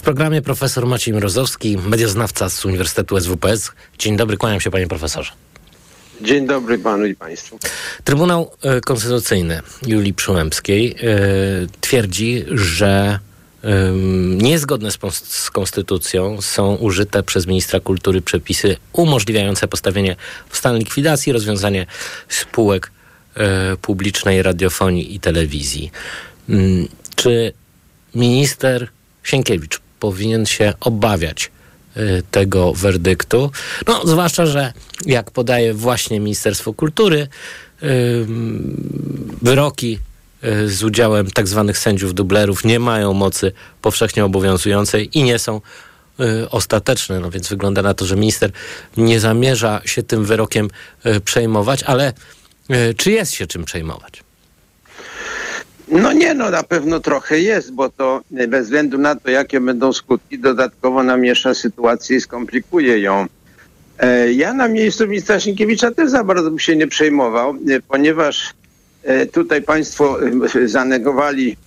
W 0.04 0.06
programie 0.06 0.42
profesor 0.42 0.88
Maciej 0.88 1.14
Mrozowski, 1.14 1.78
medioznawca 1.78 2.50
z 2.50 2.66
Uniwersytetu 2.66 3.20
SWPS. 3.20 3.72
Dzień 4.00 4.18
dobry, 4.18 4.38
kłaniam 4.38 4.62
się 4.62 4.72
panie 4.72 4.88
profesorze. 4.88 5.32
Dzień 6.22 6.48
dobry 6.48 6.78
panu 6.80 7.06
i 7.06 7.16
państwu. 7.16 7.60
Trybunał 8.04 8.52
e, 8.62 8.82
Konstytucyjny 8.82 9.62
Julii 9.88 10.14
Przyłębskiej 10.14 10.92
e, 10.92 10.98
twierdzi, 11.82 12.46
że 12.52 13.20
niezgodne 14.38 14.92
z, 14.92 14.98
z, 15.14 15.52
konstytucją 15.52 16.42
są 16.42 16.76
użyte 16.76 17.24
przez 17.24 17.48
ministra 17.48 17.80
kultury 17.80 18.22
przepisy 18.22 18.78
umożliwiające 18.94 19.68
postawienie 19.68 20.16
w 20.50 20.58
stan 20.58 20.78
likwidacji 20.78 21.34
rozwiązanie 21.34 21.86
spółek 22.30 22.92
e, 23.36 23.78
publicznej 23.78 24.44
radiofonii 24.44 25.16
i 25.16 25.20
telewizji. 25.20 25.92
Mm, 26.50 26.88
czy 27.16 27.54
minister 28.16 28.88
Sienkiewicz 29.24 29.84
powinien 30.04 30.46
się 30.46 30.74
obawiać 30.80 31.52
y, 31.98 32.24
tego 32.32 32.74
werdyktu. 32.74 33.52
No, 33.88 34.02
zwłaszcza, 34.06 34.46
że 34.46 34.74
jak 35.06 35.32
podaje 35.32 35.74
właśnie 35.74 36.20
Ministerstwo 36.20 36.74
Kultury, 36.74 37.28
wyroki 39.42 40.00
y, 40.44 40.70
z 40.70 40.84
udziałem 40.84 41.32
tak 41.32 41.48
zwanych 41.48 41.78
sędziów 41.78 42.14
dublerów 42.14 42.66
nie 42.66 42.80
mają 42.80 43.14
mocy 43.14 43.52
powszechnie 43.82 44.26
obowiązującej 44.26 45.10
i 45.14 45.24
nie 45.24 45.40
są 45.40 45.62
y, 46.20 46.50
ostateczne. 46.50 47.20
No 47.20 47.32
więc 47.32 47.50
wygląda 47.50 47.82
na 47.82 47.94
to, 47.94 48.06
że 48.06 48.16
minister 48.16 48.52
nie 48.98 49.20
zamierza 49.20 49.82
się 49.86 50.04
tym 50.04 50.26
wyrokiem 50.26 50.70
przejmować, 51.26 51.84
ale 51.84 52.14
czy 52.98 53.12
jest 53.12 53.32
się 53.32 53.48
czym 53.48 53.66
przejmować? 53.66 54.23
No 55.88 56.14
nie, 56.14 56.34
no 56.34 56.50
na 56.50 56.64
pewno 56.64 57.00
trochę 57.00 57.40
jest, 57.40 57.74
bo 57.74 57.90
to 57.90 58.22
bez 58.48 58.64
względu 58.64 58.98
na 58.98 59.16
to, 59.16 59.30
jakie 59.30 59.60
będą 59.60 59.94
skutki, 59.94 60.40
dodatkowo 60.40 61.04
namiesza 61.04 61.54
sytuację 61.54 62.18
i 62.18 62.22
skomplikuje 62.22 63.00
ją. 63.00 63.28
E, 64.00 64.34
ja 64.34 64.54
na 64.54 64.68
miejscu 64.68 65.08
ministra 65.08 65.40
Sienkiewicza 65.40 65.92
też 65.92 66.10
za 66.10 66.24
bardzo 66.24 66.50
bym 66.50 66.60
się 66.60 66.76
nie 66.76 66.88
przejmował, 66.88 67.56
e, 67.70 67.80
ponieważ 67.88 68.54
e, 69.04 69.26
tutaj 69.26 69.62
państwo 69.62 70.18
zanegowali, 70.66 71.58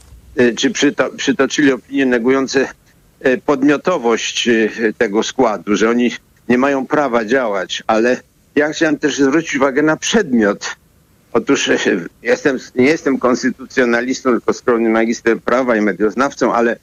czy 0.57 0.71
przyto, 0.71 1.11
przytoczyli 1.17 1.73
opinie 1.73 2.07
negujące 2.07 2.69
podmiotowość 3.47 4.49
tego 4.99 5.23
składu, 5.23 5.77
że 5.77 5.91
oni 5.91 6.11
nie 6.49 6.59
mają 6.59 6.87
prawa 6.87 7.25
działać, 7.25 7.83
ale 7.87 8.21
ja 8.57 8.69
chciałem 8.69 8.99
też 8.99 9.19
zwrócić 9.19 9.57
uwagę 9.57 9.83
na 9.83 9.97
przedmiot 9.97 10.77
Otóż 11.37 11.69
e, 11.69 11.79
jestem, 12.23 12.59
nie 12.75 12.87
jestem 12.87 13.19
konstytucjonalistą, 13.19 14.31
tylko 14.31 14.53
skromnym 14.53 14.93
magistrem 14.93 15.41
prawa 15.41 15.77
i 15.77 15.81
medioznawcą, 15.81 16.55
ale 16.55 16.77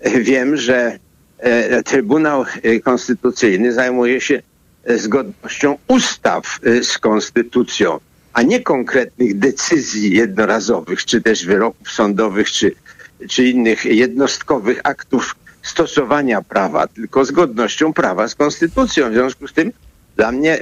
e, 0.00 0.20
wiem, 0.20 0.56
że 0.56 0.98
e, 1.38 1.82
Trybunał 1.82 2.44
Konstytucyjny 2.84 3.72
zajmuje 3.72 4.20
się 4.20 4.42
zgodnością 4.86 5.78
ustaw 5.88 6.58
z 6.82 6.98
konstytucją, 6.98 8.00
a 8.32 8.42
nie 8.42 8.60
konkretnych 8.62 9.38
decyzji 9.38 10.16
jednorazowych, 10.16 11.04
czy 11.04 11.20
też 11.20 11.46
wyroków 11.46 11.90
sądowych, 11.90 12.50
czy, 12.50 12.72
czy 13.28 13.44
innych 13.44 13.84
jednostkowych 13.84 14.80
aktów 14.84 15.36
stosowania 15.62 16.42
prawa, 16.42 16.86
tylko 16.86 17.24
zgodnością 17.24 17.92
prawa 17.92 18.28
z 18.28 18.34
konstytucją. 18.34 19.10
W 19.10 19.12
związku 19.12 19.48
z 19.48 19.52
tym 19.52 19.72
dla 20.16 20.32
mnie 20.32 20.58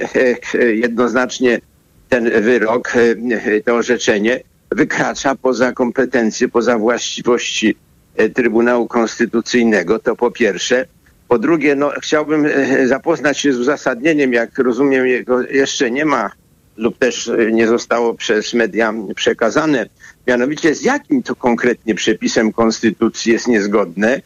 jednoznacznie 0.73 1.61
ten 2.09 2.41
wyrok, 2.41 2.93
e, 2.95 3.61
to 3.61 3.75
orzeczenie 3.75 4.39
wykracza 4.71 5.35
poza 5.35 5.71
kompetencje, 5.71 6.47
poza 6.47 6.77
właściwości 6.77 7.75
e, 8.15 8.29
Trybunału 8.29 8.87
Konstytucyjnego, 8.87 9.99
to 9.99 10.15
po 10.15 10.31
pierwsze. 10.31 10.85
Po 11.27 11.39
drugie, 11.39 11.75
no, 11.75 11.91
chciałbym 12.01 12.45
e, 12.45 12.87
zapoznać 12.87 13.39
się 13.39 13.53
z 13.53 13.59
uzasadnieniem, 13.59 14.33
jak 14.33 14.57
rozumiem, 14.57 15.07
jego 15.07 15.41
jeszcze 15.41 15.91
nie 15.91 16.05
ma 16.05 16.31
lub 16.77 16.97
też 16.97 17.31
nie 17.51 17.67
zostało 17.67 18.13
przez 18.13 18.53
media 18.53 18.93
przekazane. 19.15 19.89
Mianowicie 20.27 20.75
z 20.75 20.81
jakim 20.81 21.23
to 21.23 21.35
konkretnie 21.35 21.95
przepisem 21.95 22.53
Konstytucji 22.53 23.31
jest 23.31 23.47
niezgodne, 23.47 24.21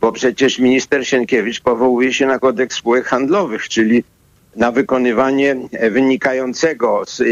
bo 0.00 0.12
przecież 0.12 0.58
minister 0.58 1.06
Sienkiewicz 1.06 1.60
powołuje 1.60 2.12
się 2.12 2.26
na 2.26 2.38
kodeks 2.38 2.76
spółek 2.76 3.06
handlowych, 3.06 3.68
czyli 3.68 4.04
na 4.56 4.72
wykonywanie 4.72 5.56
wynikającego 5.90 7.02
z 7.06 7.22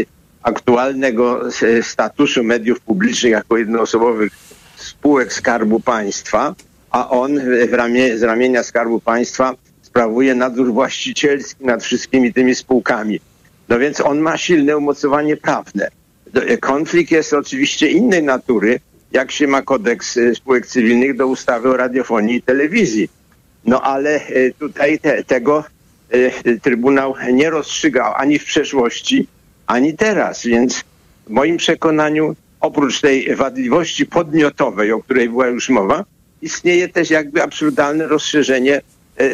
aktualnego 0.43 1.41
statusu 1.81 2.43
mediów 2.43 2.79
publicznych 2.79 3.31
jako 3.31 3.57
jednoosobowych 3.57 4.31
spółek 4.75 5.33
Skarbu 5.33 5.79
Państwa 5.79 6.55
a 6.91 7.09
on 7.09 7.39
w 7.67 7.73
ramie, 7.73 8.17
z 8.17 8.23
ramienia 8.23 8.63
Skarbu 8.63 8.99
Państwa 8.99 9.55
sprawuje 9.81 10.35
nadzór 10.35 10.73
właścicielski 10.73 11.65
nad 11.65 11.83
wszystkimi 11.83 12.33
tymi 12.33 12.55
spółkami. 12.55 13.19
No 13.69 13.79
więc 13.79 14.01
on 14.01 14.19
ma 14.19 14.37
silne 14.37 14.77
umocowanie 14.77 15.37
prawne. 15.37 15.87
Konflikt 16.59 17.11
jest 17.11 17.33
oczywiście 17.33 17.87
innej 17.87 18.23
natury, 18.23 18.79
jak 19.11 19.31
się 19.31 19.47
ma 19.47 19.61
kodeks 19.61 20.17
e, 20.17 20.35
spółek 20.35 20.67
cywilnych 20.67 21.15
do 21.15 21.27
ustawy 21.27 21.69
o 21.69 21.77
radiofonii 21.77 22.35
i 22.35 22.41
telewizji. 22.41 23.09
No 23.65 23.81
ale 23.81 24.15
e, 24.15 24.51
tutaj 24.59 24.99
te, 24.99 25.23
tego 25.23 25.59
e, 25.59 25.63
Trybunał 26.61 27.15
nie 27.33 27.49
rozstrzygał 27.49 28.13
ani 28.15 28.39
w 28.39 28.45
przeszłości, 28.45 29.27
ani 29.67 29.93
teraz, 29.93 30.45
więc 30.45 30.83
w 31.27 31.29
moim 31.29 31.57
przekonaniu 31.57 32.35
oprócz 32.59 33.01
tej 33.01 33.35
wadliwości 33.35 34.05
podmiotowej, 34.05 34.91
o 34.91 35.03
której 35.03 35.29
była 35.29 35.47
już 35.47 35.69
mowa, 35.69 36.05
istnieje 36.41 36.89
też 36.89 37.09
jakby 37.09 37.43
absurdalne 37.43 38.07
rozszerzenie 38.07 38.81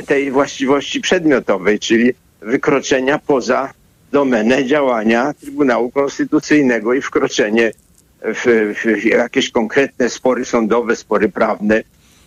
tej 0.06 0.32
właściwości 0.32 1.02
przedmiotowej, 1.02 1.80
czyli 1.80 2.14
wykroczenia 2.42 3.20
poza 3.20 3.74
domenę 4.12 4.66
działania 4.66 5.34
Trybunału 5.34 5.92
Konstytucyjnego 5.92 6.94
i 6.94 7.02
wkroczenie 7.02 7.72
w, 8.22 8.74
w 8.84 9.04
jakieś 9.06 9.52
konkretne 9.52 10.10
spory 10.10 10.46
sądowe, 10.46 10.96
spory 10.96 11.30
prawne. 11.30 11.84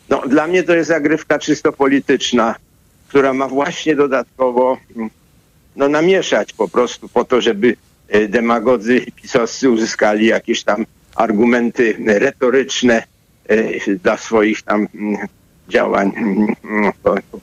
No, 0.08 0.22
dla 0.28 0.46
mnie 0.46 0.62
to 0.62 0.74
jest 0.74 0.88
zagrywka 0.88 1.38
czysto 1.38 1.72
polityczna, 1.72 2.54
która 3.10 3.32
ma 3.32 3.48
właśnie 3.48 3.96
dodatkowo 3.96 4.78
no, 5.76 5.88
namieszać 5.88 6.52
po 6.52 6.68
prostu 6.68 7.08
po 7.08 7.24
to, 7.24 7.40
żeby 7.40 7.76
e, 8.08 8.28
demagodzy 8.28 9.06
pisowscy 9.22 9.70
uzyskali 9.70 10.26
jakieś 10.26 10.64
tam 10.64 10.86
argumenty 11.14 11.96
retoryczne 12.06 13.02
e, 13.48 13.96
dla 13.96 14.16
swoich 14.16 14.62
tam 14.62 14.88
działań 15.70 16.12
mm, 16.16 16.92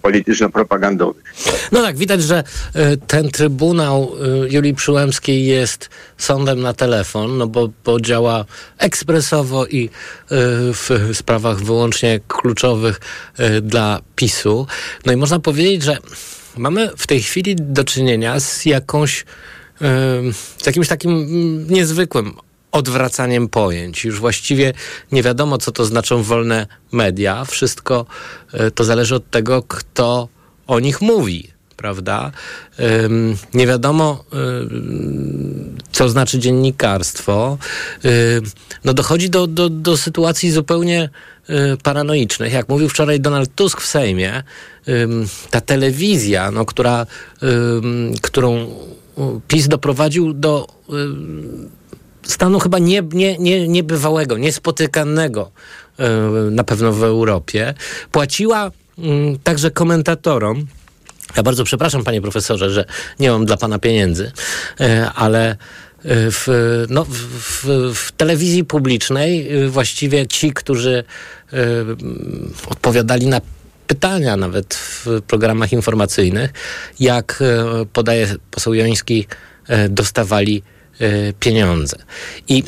polityczno-propagandowych. 0.02 1.24
No 1.72 1.82
tak, 1.82 1.98
widać, 1.98 2.24
że 2.24 2.44
e, 2.74 2.98
ten 2.98 3.30
Trybunał 3.30 4.12
e, 4.44 4.50
Julii 4.50 4.74
Przyłębskiej 4.74 5.46
jest 5.46 5.90
sądem 6.18 6.62
na 6.62 6.74
telefon, 6.74 7.38
no 7.38 7.48
bo, 7.48 7.70
bo 7.86 8.00
działa 8.00 8.46
ekspresowo 8.78 9.66
i 9.66 9.86
e, 9.86 9.90
w 10.74 10.90
sprawach 11.14 11.58
wyłącznie 11.58 12.20
kluczowych 12.28 13.00
dla 13.62 14.00
PiSu. 14.16 14.68
No 15.06 15.14
i 15.14 15.16
można 15.16 15.40
powiedzieć, 15.40 15.84
że 15.84 15.98
mamy 16.58 16.90
w 16.98 17.08
tej 17.08 17.22
chwili 17.22 17.56
do 17.56 17.84
czynienia 17.84 18.40
z 18.40 18.66
jakąś 18.66 19.26
z 20.62 20.66
jakimś 20.66 20.88
takim 20.88 21.12
mm, 21.12 21.68
niezwykłym 21.70 22.34
odwracaniem 22.72 23.50
pojęć. 23.50 24.06
Już 24.06 24.20
właściwie 24.20 24.74
nie 25.12 25.24
wiadomo, 25.24 25.58
co 25.58 25.72
to 25.72 25.86
znaczą 25.86 26.24
wolne 26.24 26.68
media. 26.92 27.46
Wszystko 27.46 28.06
e, 28.54 28.72
to 28.72 28.84
zależy 28.84 29.16
od 29.16 29.30
tego, 29.30 29.64
kto 29.68 30.28
o 30.68 30.80
nich 30.80 31.02
mówi. 31.02 31.58
Prawda? 31.78 32.32
Nie 33.54 33.68
wiadomo, 33.68 34.24
co 35.92 36.10
znaczy 36.10 36.40
dziennikarstwo. 36.40 37.58
No 38.84 38.94
dochodzi 38.94 39.30
do, 39.30 39.48
do, 39.48 39.70
do 39.70 39.98
sytuacji 39.98 40.52
zupełnie 40.52 41.10
e, 41.50 41.78
paranoicznych. 41.78 42.54
Jak 42.54 42.70
mówił 42.70 42.90
wczoraj 42.90 43.20
Donald 43.20 43.56
Tusk 43.56 43.82
w 43.82 43.88
Sejmie, 43.88 44.44
ta 45.50 45.62
telewizja, 45.62 46.52
no, 46.52 46.66
która, 46.66 47.06
którą 48.22 48.76
PiS 49.48 49.68
doprowadził 49.68 50.34
do 50.34 50.68
stanu 52.28 52.60
chyba 52.60 52.80
nie, 52.80 53.04
nie, 53.14 53.38
nie, 53.38 53.68
niebywałego, 53.68 54.38
niespotykanego 54.38 55.52
e, 56.00 56.10
na 56.52 56.64
pewno 56.64 56.94
w 56.94 57.04
Europie, 57.04 57.74
płaciła 58.12 58.72
mm, 58.98 59.40
także 59.40 59.72
komentatorom, 59.72 60.68
ja 61.38 61.44
bardzo 61.44 61.64
przepraszam, 61.64 62.04
panie 62.04 62.22
profesorze, 62.22 62.70
że 62.70 62.86
nie 63.20 63.32
mam 63.32 63.46
dla 63.46 63.58
pana 63.58 63.80
pieniędzy, 63.80 64.32
e, 64.80 65.12
ale 65.16 65.52
e, 65.52 65.56
w, 66.32 66.48
no, 66.90 67.06
w, 67.06 67.66
w, 67.96 68.12
telewizji 68.12 68.64
publicznej 68.64 69.50
właściwie 69.70 70.28
ci, 70.28 70.52
którzy 70.54 71.04
odpowiadali 72.68 73.28
na 73.28 73.42
pytania 73.88 74.38
nawet 74.38 74.74
w 74.76 75.08
programach 75.28 75.74
informacyjnych, 75.74 76.52
jak 77.00 77.44
podaje 77.94 78.36
poseł 78.52 78.74
Joński, 78.74 79.28
dostawali 79.90 80.64
pieniądze. 81.40 81.98
I 82.48 82.64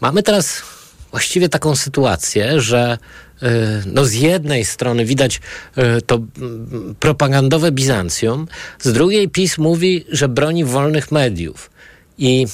mamy 0.00 0.22
teraz 0.22 0.62
właściwie 1.10 1.48
taką 1.48 1.76
sytuację, 1.76 2.60
że 2.60 2.98
y, 3.42 3.46
no 3.86 4.04
z 4.04 4.14
jednej 4.14 4.64
strony 4.64 5.04
widać 5.04 5.40
y, 5.78 6.02
to 6.02 6.14
mm, 6.14 6.94
propagandowe 7.00 7.72
Bizancjum, 7.72 8.48
z 8.80 8.92
drugiej 8.92 9.28
PiS 9.28 9.58
mówi, 9.58 10.04
że 10.08 10.28
broni 10.28 10.64
wolnych 10.64 11.12
mediów. 11.12 11.70
I 12.18 12.46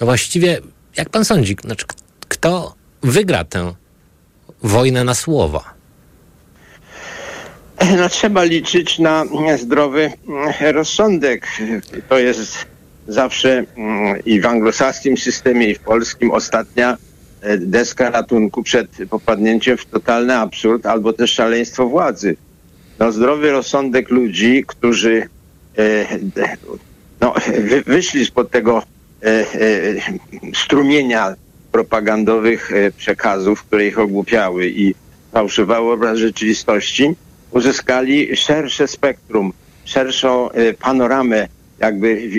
no 0.00 0.06
właściwie, 0.06 0.60
jak 0.96 1.08
pan 1.10 1.24
sądzi, 1.24 1.56
znaczy, 1.64 1.84
kto 2.28 2.74
wygra 3.02 3.44
tę 3.44 3.74
wojnę 4.62 5.04
na 5.04 5.14
słowa? 5.14 5.74
No, 7.96 8.08
trzeba 8.08 8.44
liczyć 8.44 8.98
na 8.98 9.24
zdrowy 9.58 10.12
rozsądek. 10.60 11.46
To 12.08 12.18
jest 12.18 12.66
zawsze 13.12 13.64
mm, 13.76 14.24
i 14.24 14.40
w 14.40 14.46
anglosaskim 14.46 15.16
systemie, 15.16 15.70
i 15.70 15.74
w 15.74 15.80
polskim 15.80 16.30
ostatnia 16.30 16.96
e, 17.40 17.58
deska 17.58 18.10
ratunku 18.10 18.62
przed 18.62 18.90
popadnięciem 19.10 19.76
w 19.76 19.84
totalny 19.84 20.36
absurd 20.36 20.86
albo 20.86 21.12
też 21.12 21.32
szaleństwo 21.32 21.86
władzy. 21.86 22.36
No, 22.98 23.12
zdrowy 23.12 23.50
rozsądek 23.50 24.10
ludzi, 24.10 24.64
którzy 24.66 25.28
e, 25.78 26.06
no, 27.20 27.34
wyszli 27.86 28.26
spod 28.26 28.50
tego 28.50 28.82
e, 29.22 29.44
strumienia 30.54 31.34
propagandowych 31.72 32.70
przekazów, 32.96 33.62
które 33.62 33.86
ich 33.86 33.98
ogłupiały 33.98 34.68
i 34.68 34.94
fałszowały 35.32 35.92
obraz 35.92 36.18
rzeczywistości, 36.18 37.14
uzyskali 37.50 38.36
szersze 38.36 38.88
spektrum, 38.88 39.52
szerszą 39.84 40.48
panoramę 40.80 41.48
jakby 41.80 42.30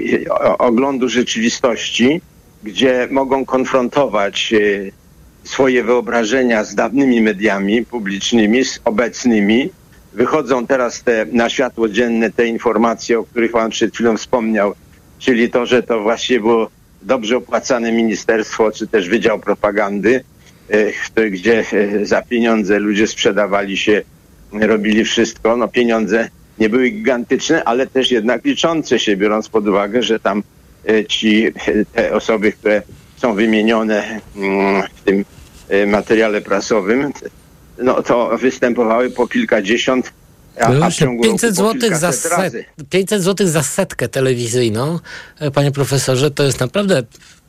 oglądu 0.58 1.10
rzeczywistości, 1.10 2.22
gdzie 2.64 3.08
mogą 3.12 3.46
konfrontować 3.46 4.54
e, 4.54 5.48
swoje 5.48 5.84
wyobrażenia 5.84 6.64
z 6.64 6.76
dawnymi 6.76 7.22
mediami 7.22 7.86
publicznymi, 7.86 8.66
z 8.66 8.80
obecnymi. 8.86 9.70
Wychodzą 10.14 10.68
teraz 10.68 11.04
te 11.04 11.26
na 11.32 11.50
światło 11.50 11.90
dzienne 11.90 12.32
te 12.32 12.48
informacje, 12.48 13.20
o 13.20 13.24
których 13.24 13.52
Pan 13.52 13.72
przed 13.72 13.94
chwilą 13.94 14.18
wspomniał, 14.18 14.74
czyli 15.20 15.50
to, 15.50 15.66
że 15.66 15.84
to 15.84 16.02
właściwie 16.02 16.40
było 16.40 16.70
dobrze 17.02 17.38
opłacane 17.38 17.92
ministerstwo, 17.92 18.72
czy 18.72 18.88
też 18.88 19.10
Wydział 19.10 19.40
Propagandy, 19.40 20.24
e, 21.16 21.30
gdzie 21.30 21.64
e, 21.74 22.06
za 22.06 22.22
pieniądze 22.22 22.80
ludzie 22.80 23.08
sprzedawali 23.08 23.78
się, 23.78 24.02
robili 24.54 25.06
wszystko. 25.06 25.58
No 25.58 25.68
pieniądze 25.68 26.30
nie 26.62 26.70
były 26.70 26.90
gigantyczne, 26.90 27.64
ale 27.64 27.88
też 27.88 28.12
jednak 28.12 28.46
liczące 28.46 29.00
się, 29.00 29.18
biorąc 29.18 29.50
pod 29.50 29.68
uwagę, 29.68 30.04
że 30.04 30.20
tam 30.20 30.44
e, 30.90 31.06
ci, 31.06 31.48
e, 31.48 31.52
te 31.94 32.14
osoby, 32.14 32.52
które 32.52 32.82
są 33.18 33.34
wymienione 33.34 34.20
mm, 34.36 34.84
w 34.96 35.02
tym 35.02 35.26
e, 35.70 35.86
materiale 35.86 36.42
prasowym, 36.42 37.14
no 37.78 38.04
to 38.04 38.38
występowały 38.38 39.10
po 39.10 39.28
kilkadziesiąt 39.28 40.14
a, 40.60 40.86
a 40.86 40.90
w 40.90 40.94
ciągu 40.94 41.24
500 41.24 41.56
zł 41.56 41.90
za 41.98 42.12
set, 42.12 42.54
500 42.90 43.22
zł 43.22 43.48
za 43.48 43.64
setkę 43.64 44.08
telewizyjną, 44.08 45.00
panie 45.54 45.72
profesorze, 45.72 46.32
to 46.32 46.44
jest 46.44 46.60
naprawdę 46.60 47.04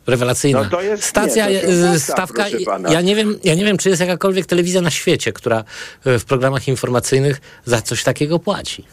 rewelacyjna. 0.06 0.68
No 0.72 0.80
jest, 0.80 1.04
Stacja, 1.04 1.48
nie, 1.48 1.52
jest 1.52 2.04
stawka. 2.04 2.44
Ja 2.90 3.00
nie, 3.00 3.16
wiem, 3.16 3.38
ja 3.44 3.54
nie 3.54 3.64
wiem, 3.64 3.78
czy 3.78 3.88
jest 3.88 4.00
jakakolwiek 4.00 4.46
telewizja 4.46 4.80
na 4.80 4.90
świecie, 4.90 5.32
która 5.32 5.64
w 6.04 6.24
programach 6.24 6.68
informacyjnych 6.68 7.40
za 7.64 7.82
coś 7.82 8.04
takiego 8.04 8.38
płaci. 8.38 8.84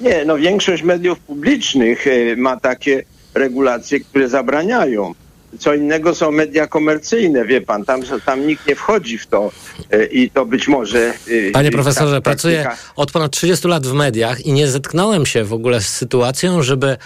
Nie, 0.00 0.24
no 0.24 0.36
większość 0.36 0.82
mediów 0.82 1.18
publicznych 1.18 2.06
e, 2.06 2.36
ma 2.36 2.60
takie 2.60 3.02
regulacje, 3.34 4.00
które 4.00 4.28
zabraniają. 4.28 5.14
Co 5.58 5.74
innego 5.74 6.14
są 6.14 6.30
media 6.30 6.66
komercyjne, 6.66 7.44
wie 7.44 7.60
pan, 7.60 7.84
tam, 7.84 8.02
tam 8.26 8.46
nikt 8.46 8.66
nie 8.66 8.76
wchodzi 8.76 9.18
w 9.18 9.26
to 9.26 9.52
e, 9.90 10.04
i 10.04 10.30
to 10.30 10.46
być 10.46 10.68
może... 10.68 10.98
E, 11.48 11.50
Panie 11.52 11.70
profesorze, 11.70 12.14
ta, 12.14 12.20
pracuję 12.20 12.68
od 12.96 13.12
ponad 13.12 13.32
30 13.32 13.68
lat 13.68 13.86
w 13.86 13.92
mediach 13.92 14.46
i 14.46 14.52
nie 14.52 14.68
zetknąłem 14.68 15.26
się 15.26 15.44
w 15.44 15.52
ogóle 15.52 15.80
z 15.80 15.88
sytuacją, 15.88 16.62
żeby 16.62 16.96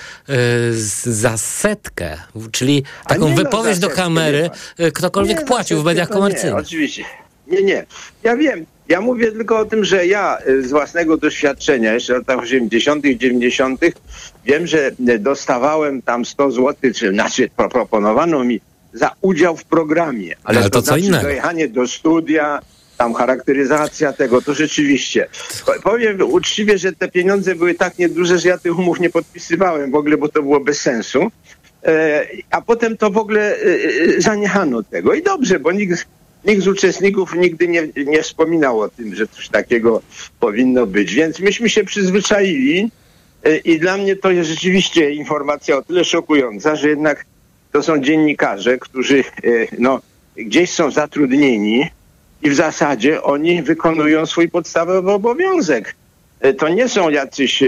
za 1.05 1.37
setkę, 1.37 2.17
czyli 2.53 2.83
taką 3.07 3.29
nie, 3.29 3.31
no, 3.31 3.37
wypowiedź 3.37 3.79
do 3.79 3.91
kamery, 3.91 4.51
ktokolwiek 4.95 5.41
nie, 5.41 5.47
płacił 5.47 5.83
w 5.83 5.85
mediach 5.85 6.09
komercyjnych. 6.09 6.55
Nie, 6.55 6.63
oczywiście. 6.63 7.05
Nie, 7.47 7.63
nie. 7.63 7.87
Ja 8.23 8.37
wiem, 8.37 8.67
ja 8.89 9.01
mówię 9.01 9.33
tylko 9.33 9.59
o 9.59 9.65
tym, 9.65 9.85
że 9.85 10.07
ja 10.07 10.39
y, 10.49 10.69
z 10.69 10.71
własnego 10.71 11.17
doświadczenia, 11.17 11.95
jeszcze 11.95 12.15
w 12.15 12.17
latach 12.17 12.39
80., 12.39 13.05
90., 13.05 13.81
wiem, 14.45 14.67
że 14.67 14.91
dostawałem 15.19 16.03
tam 16.03 16.25
100 16.25 16.51
zł, 16.51 16.75
czy 16.95 17.11
znaczy 17.11 17.51
proponowano 17.71 18.45
mi 18.45 18.61
za 18.93 19.11
udział 19.21 19.57
w 19.57 19.65
programie. 19.65 20.35
Ale, 20.45 20.59
ale 20.59 20.71
to, 20.71 20.71
to 20.71 20.83
co 20.83 20.87
znaczy 20.87 21.05
innego. 21.05 21.23
dojechanie 21.23 21.69
do 21.69 21.89
studia, 21.89 22.61
tam 22.99 23.15
charakteryzacja 23.15 24.13
tego, 24.13 24.43
to 24.43 24.55
rzeczywiście. 24.55 25.29
Powiem 25.83 26.23
uczciwie, 26.23 26.79
że 26.79 26.93
te 26.93 27.09
pieniądze 27.09 27.55
były 27.55 27.75
tak 27.75 27.99
nieduże, 27.99 28.39
że 28.39 28.49
ja 28.49 28.59
tych 28.59 28.79
umów 28.79 29.01
nie 29.01 29.11
podpisywałem 29.11 29.91
w 29.91 29.95
ogóle, 29.95 30.17
bo 30.17 30.29
to 30.29 30.43
było 30.43 30.61
bez 30.61 30.81
sensu. 30.81 31.31
E, 31.85 32.27
a 32.51 32.61
potem 32.61 32.97
to 32.97 33.11
w 33.11 33.19
ogóle 33.19 33.57
e, 33.57 34.21
zaniechano 34.21 34.83
tego. 34.83 35.15
I 35.15 35.23
dobrze, 35.23 35.61
bo 35.61 35.73
nikt, 35.73 36.07
nikt 36.47 36.63
z 36.63 36.69
uczestników 36.69 37.35
nigdy 37.35 37.69
nie, 37.69 37.89
nie 38.07 38.23
wspominał 38.23 38.81
o 38.81 38.89
tym, 38.89 39.15
że 39.15 39.27
coś 39.27 39.49
takiego 39.49 40.03
powinno 40.41 40.87
być. 40.87 41.15
Więc 41.15 41.41
myśmy 41.41 41.69
się 41.71 41.85
przyzwyczaili 41.85 42.91
i 43.65 43.79
dla 43.79 43.97
mnie 43.97 44.17
to 44.17 44.31
jest 44.31 44.51
rzeczywiście 44.51 45.11
informacja 45.11 45.77
o 45.77 45.83
tyle 45.83 46.05
szokująca, 46.05 46.77
że 46.77 46.89
jednak 46.89 47.25
to 47.73 47.83
są 47.83 47.99
dziennikarze, 47.99 48.79
którzy 48.79 49.25
no, 49.79 50.01
gdzieś 50.37 50.71
są 50.71 50.91
zatrudnieni 50.91 51.91
i 52.43 52.51
w 52.51 52.55
zasadzie 52.55 53.23
oni 53.23 53.63
wykonują 53.63 54.27
swój 54.27 54.49
podstawowy 54.49 55.13
obowiązek. 55.13 55.95
To 56.59 56.69
nie 56.69 56.89
są 56.89 57.11
jacyś 57.11 57.63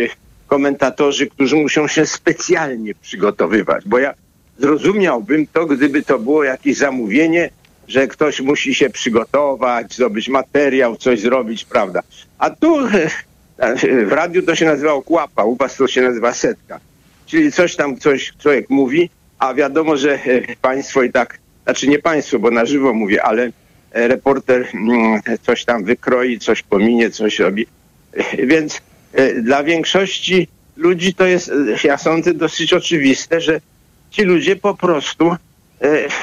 komentatorzy, 0.47 1.27
którzy 1.27 1.57
muszą 1.57 1.89
się 1.89 2.07
specjalnie 2.07 2.95
przygotowywać, 2.95 3.85
bo 3.87 3.99
ja 3.99 4.15
zrozumiałbym 4.59 5.47
to, 5.47 5.67
gdyby 5.67 6.03
to 6.03 6.19
było 6.19 6.45
jakieś 6.45 6.77
zamówienie, 6.77 7.51
że 7.89 8.07
ktoś 8.07 8.41
musi 8.41 8.75
się 8.75 8.91
przygotować, 8.91 9.95
zrobić 9.95 10.29
materiał, 10.29 10.97
coś 10.97 11.21
zrobić, 11.21 11.65
prawda? 11.65 12.03
A 12.39 12.51
tu 12.51 12.77
w 14.09 14.13
radiu 14.13 14.43
to 14.43 14.55
się 14.55 14.65
nazywa 14.65 14.93
okłapa, 14.93 15.45
u 15.45 15.57
was 15.57 15.77
to 15.77 15.89
się 15.89 16.03
nazywa 16.03 16.33
setka. 16.33 16.81
Czyli 17.27 17.53
coś 17.53 17.77
tam 17.77 17.99
coś 17.99 18.33
człowiek 18.39 18.71
mówi, 18.71 19.11
a 19.39 19.55
wiadomo, 19.55 19.97
że 19.97 20.19
państwo 20.63 21.03
i 21.03 21.13
tak, 21.13 21.39
znaczy 21.65 21.89
nie 21.89 21.99
państwo, 21.99 22.39
bo 22.39 22.51
na 22.51 22.67
żywo 22.67 22.95
mówię, 22.95 23.23
ale 23.23 23.51
reporter 23.93 24.67
mm, 24.75 25.21
coś 25.43 25.65
tam 25.65 25.85
wykroi, 25.85 26.39
coś 26.39 26.63
pominie, 26.63 27.11
coś 27.11 27.39
robi. 27.39 27.67
Więc 28.51 28.81
E, 29.17 29.43
dla 29.43 29.65
większości 29.65 30.49
ludzi 30.77 31.15
to 31.15 31.27
jest, 31.27 31.49
e, 31.49 31.53
ja 31.89 31.99
sądzę, 31.99 32.35
dosyć 32.35 32.73
oczywiste, 32.73 33.41
że 33.41 33.61
ci 34.11 34.23
ludzie 34.23 34.57
po 34.57 34.75
prostu 34.75 35.31
e, 35.31 35.37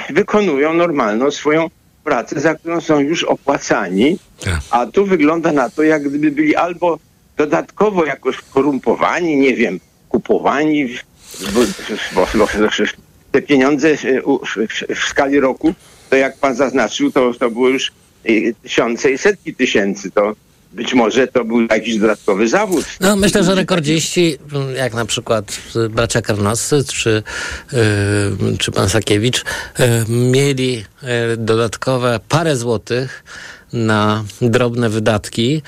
wykonują 0.10 0.74
normalną 0.74 1.32
swoją 1.32 1.70
pracę, 2.04 2.40
za 2.40 2.56
którą 2.56 2.82
są 2.82 3.00
już 3.00 3.24
opłacani, 3.24 4.18
tak. 4.44 4.60
a 4.72 4.86
tu 4.86 5.06
wygląda 5.06 5.52
na 5.52 5.70
to, 5.70 5.84
jak 5.84 6.10
gdyby 6.10 6.32
byli 6.32 6.56
albo 6.56 7.00
dodatkowo 7.38 8.06
jakoś 8.06 8.38
korumpowani, 8.38 9.38
nie 9.38 9.56
wiem, 9.56 9.80
kupowani, 10.10 10.98
bo, 11.54 11.60
bo, 12.16 12.28
bo 12.36 12.48
te 13.32 13.42
pieniądze 13.42 13.98
w, 13.98 14.04
w, 14.96 15.08
skali 15.10 15.40
roku, 15.40 15.74
to 16.10 16.16
jak 16.16 16.38
pan 16.38 16.56
zaznaczył, 16.56 17.12
to, 17.12 17.34
to 17.34 17.52
było 17.52 17.70
już 17.70 17.92
tysiące 18.64 19.12
i 19.12 19.18
setki 19.18 19.56
tysięcy. 19.56 20.12
To 20.12 20.36
być 20.74 20.94
może 20.94 21.28
to 21.28 21.46
był 21.46 21.62
jakiś 21.62 21.98
dodatkowy 21.98 22.48
zawód. 22.48 22.86
No, 23.00 23.16
myślę, 23.16 23.44
że 23.44 23.56
rekordziści, 23.56 24.38
jak 24.76 24.94
na 24.94 25.06
przykład 25.06 25.60
bracia 25.90 26.22
Karnoscy 26.22 26.84
czy, 26.84 27.24
yy, 27.74 28.58
czy 28.58 28.72
pan 28.72 28.90
Sakiewicz, 28.90 29.44
yy, 29.80 29.86
mieli 30.10 30.74
yy, 30.74 31.38
dodatkowe 31.38 32.20
parę 32.30 32.58
złotych 32.58 33.24
na 33.74 34.24
drobne 34.42 34.90
wydatki 34.90 35.62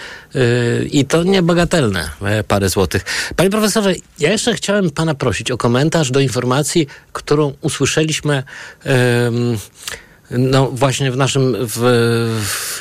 i 0.92 1.06
to 1.06 1.24
niebagatelne 1.24 2.10
yy, 2.22 2.44
parę 2.44 2.70
złotych. 2.70 3.06
Panie 3.36 3.50
profesorze, 3.50 3.94
ja 4.20 4.32
jeszcze 4.32 4.54
chciałem 4.54 4.90
pana 4.90 5.16
prosić 5.16 5.52
o 5.52 5.58
komentarz 5.58 6.12
do 6.12 6.20
informacji, 6.20 6.88
którą 7.14 7.54
usłyszeliśmy 7.62 8.44
yy, 8.86 8.92
no 10.32 10.72
właśnie 10.72 11.12
w 11.12 11.18
naszym, 11.18 11.56
w, 11.60 11.78
w, 12.42 12.80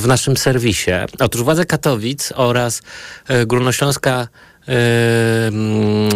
w 0.00 0.06
naszym 0.06 0.36
serwisie. 0.36 0.90
Otóż 1.18 1.42
władze 1.42 1.64
Katowic 1.64 2.32
oraz 2.34 2.82
e, 3.28 3.46
Górnośląska 3.46 4.28
e, 4.68 5.50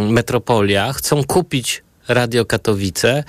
Metropolia 0.01 0.93
chcą 0.93 1.25
kupić 1.25 1.83
Radio 2.09 2.45
Katowice. 2.45 3.25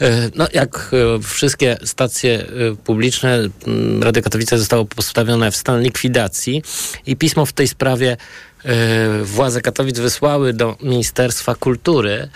E, 0.00 0.30
no, 0.34 0.46
jak 0.52 0.90
wszystkie 1.22 1.76
stacje 1.84 2.46
publiczne, 2.84 3.38
Radio 4.00 4.22
Katowice 4.22 4.58
zostało 4.58 4.84
postawione 4.84 5.50
w 5.50 5.56
stan 5.56 5.82
likwidacji 5.82 6.62
i 7.06 7.16
pismo 7.16 7.46
w 7.46 7.52
tej 7.52 7.68
sprawie 7.68 8.16
władze 9.22 9.60
Katowic 9.60 9.98
wysłały 9.98 10.52
do 10.52 10.76
Ministerstwa 10.82 11.54
Kultury. 11.54 12.28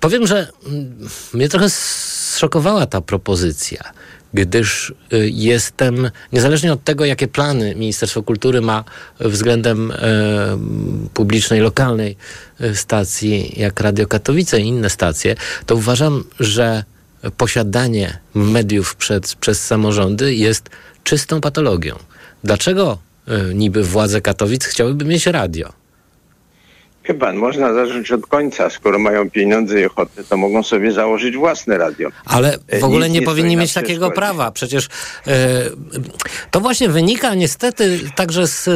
Powiem, 0.00 0.26
że 0.26 0.48
mm, 0.66 1.08
mnie 1.34 1.48
trochę 1.48 1.70
zszokowała 1.70 2.86
ta 2.86 3.00
propozycja, 3.00 3.92
gdyż 4.34 4.90
y, 4.90 5.30
jestem, 5.30 6.10
niezależnie 6.32 6.72
od 6.72 6.84
tego, 6.84 7.04
jakie 7.04 7.28
plany 7.28 7.74
Ministerstwo 7.74 8.22
Kultury 8.22 8.60
ma 8.60 8.84
względem 9.20 9.92
e, 9.92 9.96
publicznej, 11.14 11.60
lokalnej 11.60 12.16
e, 12.60 12.74
stacji, 12.74 13.60
jak 13.60 13.80
Radio 13.80 14.06
Katowice 14.06 14.60
i 14.60 14.66
inne 14.66 14.90
stacje, 14.90 15.36
to 15.66 15.76
uważam, 15.76 16.24
że 16.40 16.84
posiadanie 17.36 18.18
mediów 18.34 18.96
przed, 18.96 19.34
przez 19.34 19.66
samorządy 19.66 20.34
jest 20.34 20.70
czystą 21.04 21.40
patologią. 21.40 21.96
Dlaczego 22.44 22.98
e, 23.28 23.54
niby 23.54 23.84
władze 23.84 24.20
Katowic 24.20 24.64
chciałyby 24.64 25.04
mieć 25.04 25.26
radio? 25.26 25.79
Chyba 27.02 27.32
można 27.32 27.74
zacząć 27.74 28.12
od 28.12 28.26
końca. 28.26 28.70
Skoro 28.70 28.98
mają 28.98 29.30
pieniądze 29.30 29.80
i 29.80 29.84
ochotę, 29.84 30.24
to 30.24 30.36
mogą 30.36 30.62
sobie 30.62 30.92
założyć 30.92 31.36
własne 31.36 31.78
radio. 31.78 32.08
Ale 32.24 32.58
w 32.80 32.84
ogóle 32.84 33.06
Nic 33.06 33.14
nie, 33.14 33.20
nie 33.20 33.26
powinni 33.26 33.56
mieć 33.56 33.72
takiego 33.72 34.10
prawa. 34.10 34.50
Przecież 34.50 34.88
e, 35.26 35.30
to 36.50 36.60
właśnie 36.60 36.88
wynika 36.88 37.34
niestety 37.34 38.00
także 38.16 38.46
z, 38.46 38.68
e, 38.68 38.72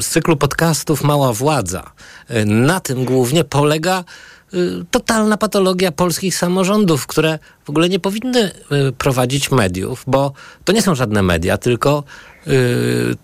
z 0.00 0.06
cyklu 0.06 0.36
podcastów 0.36 1.04
Mała 1.04 1.32
Władza. 1.32 1.92
E, 2.28 2.44
na 2.44 2.80
tym 2.80 3.04
głównie 3.04 3.44
polega 3.44 3.98
e, 3.98 4.56
totalna 4.90 5.36
patologia 5.36 5.92
polskich 5.92 6.34
samorządów, 6.34 7.06
które 7.06 7.38
w 7.64 7.70
ogóle 7.70 7.88
nie 7.88 8.00
powinny 8.00 8.40
e, 8.40 8.52
prowadzić 8.92 9.50
mediów, 9.50 10.04
bo 10.06 10.32
to 10.64 10.72
nie 10.72 10.82
są 10.82 10.94
żadne 10.94 11.22
media, 11.22 11.58
tylko 11.58 12.04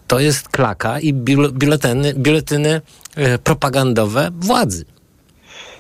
to 0.07 0.21
jest 0.21 0.49
klaka 0.49 1.01
i 1.01 1.13
biuletyny, 1.53 2.15
biuletyny 2.15 2.81
propagandowe 3.45 4.31
władzy. 4.41 4.85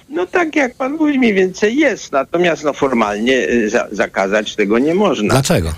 No 0.08 0.26
tak 0.26 0.56
jak 0.56 0.74
pan 0.74 0.92
mówi, 0.92 1.18
mniej 1.18 1.34
więcej 1.34 1.76
jest. 1.76 2.12
Natomiast 2.12 2.64
no, 2.64 2.72
formalnie 2.72 3.48
y, 3.48 3.70
za, 3.70 3.88
zakazać 3.92 4.56
tego 4.56 4.78
nie 4.78 4.94
można. 4.94 5.34
Dlaczego? 5.34 5.72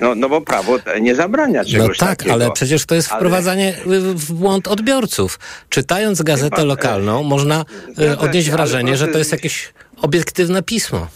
No, 0.00 0.14
no 0.14 0.28
bo 0.28 0.40
prawo 0.40 0.78
nie 1.00 1.14
zabrania 1.14 1.64
czegoś 1.64 2.00
No 2.00 2.06
tak, 2.06 2.18
takiego. 2.18 2.32
ale 2.32 2.50
przecież 2.50 2.86
to 2.86 2.94
jest 2.94 3.08
wprowadzanie 3.08 3.74
ale... 3.86 4.00
w 4.00 4.32
błąd 4.32 4.68
odbiorców. 4.68 5.38
Czytając 5.68 6.22
gazetę 6.22 6.56
Chyba, 6.56 6.68
lokalną, 6.68 7.22
można 7.22 7.64
odnieść 8.18 8.50
wrażenie, 8.50 8.96
że 8.96 9.08
to 9.08 9.18
jest 9.18 9.32
jakieś 9.32 9.72
obiektywne 10.02 10.62
pismo. 10.62 11.06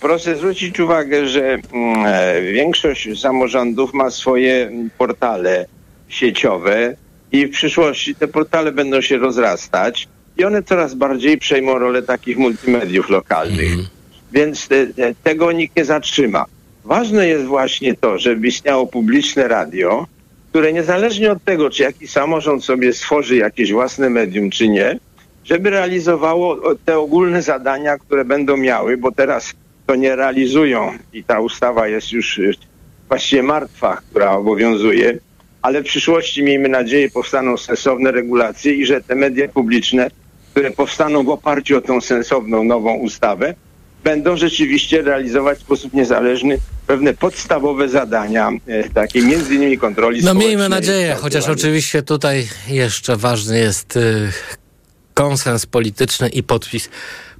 Proszę 0.00 0.36
zwrócić 0.36 0.80
uwagę, 0.80 1.28
że 1.28 1.42
mm, 1.42 1.62
e, 2.06 2.42
większość 2.42 3.20
samorządów 3.20 3.94
ma 3.94 4.10
swoje 4.10 4.70
portale 4.98 5.66
sieciowe 6.08 6.96
i 7.32 7.46
w 7.46 7.50
przyszłości 7.50 8.14
te 8.14 8.28
portale 8.28 8.72
będą 8.72 9.00
się 9.00 9.18
rozrastać 9.18 10.08
i 10.38 10.44
one 10.44 10.62
coraz 10.62 10.94
bardziej 10.94 11.38
przejmą 11.38 11.78
rolę 11.78 12.02
takich 12.02 12.38
multimediów 12.38 13.10
lokalnych. 13.10 13.72
Mm. 13.72 13.86
Więc 14.32 14.68
te, 14.68 14.86
te, 14.86 15.14
tego 15.22 15.52
nikt 15.52 15.76
nie 15.76 15.84
zatrzyma. 15.84 16.44
Ważne 16.84 17.28
jest 17.28 17.44
właśnie 17.44 17.94
to, 17.94 18.18
żeby 18.18 18.48
istniało 18.48 18.86
publiczne 18.86 19.48
radio, 19.48 20.06
które 20.50 20.72
niezależnie 20.72 21.32
od 21.32 21.44
tego, 21.44 21.70
czy 21.70 21.82
jakiś 21.82 22.10
samorząd 22.10 22.64
sobie 22.64 22.92
stworzy 22.92 23.36
jakieś 23.36 23.72
własne 23.72 24.10
medium, 24.10 24.50
czy 24.50 24.68
nie, 24.68 24.98
żeby 25.44 25.70
realizowało 25.70 26.74
te 26.84 26.98
ogólne 26.98 27.42
zadania, 27.42 27.98
które 27.98 28.24
będą 28.24 28.56
miały, 28.56 28.96
bo 28.96 29.12
teraz 29.12 29.54
to 29.86 29.94
nie 29.94 30.16
realizują 30.16 30.92
i 31.12 31.24
ta 31.24 31.40
ustawa 31.40 31.88
jest 31.88 32.12
już 32.12 32.38
y, 32.38 32.54
właściwie 33.08 33.42
martwa, 33.42 34.00
która 34.10 34.32
obowiązuje, 34.32 35.18
ale 35.62 35.82
w 35.82 35.84
przyszłości 35.84 36.42
miejmy 36.42 36.68
nadzieję 36.68 37.10
powstaną 37.10 37.56
sensowne 37.56 38.12
regulacje 38.12 38.74
i 38.74 38.86
że 38.86 39.00
te 39.00 39.14
media 39.14 39.48
publiczne, 39.48 40.10
które 40.50 40.70
powstaną 40.70 41.24
w 41.24 41.28
oparciu 41.28 41.78
o 41.78 41.80
tą 41.80 42.00
sensowną 42.00 42.64
nową 42.64 42.94
ustawę, 42.94 43.54
będą 44.04 44.36
rzeczywiście 44.36 45.02
realizować 45.02 45.58
w 45.58 45.62
sposób 45.62 45.92
niezależny 45.92 46.58
pewne 46.86 47.14
podstawowe 47.14 47.88
zadania, 47.88 48.50
e, 48.66 48.88
takie 48.88 49.22
między 49.22 49.54
innymi 49.54 49.78
kontroli 49.78 50.24
No 50.24 50.34
miejmy 50.34 50.68
nadzieję, 50.68 51.16
chociaż 51.20 51.48
oczywiście 51.48 52.02
tutaj 52.02 52.48
jeszcze 52.68 53.16
ważny 53.16 53.58
jest 53.58 53.96
y, 53.96 54.32
konsens 55.14 55.66
polityczny 55.66 56.28
i 56.28 56.42
podpis 56.42 56.88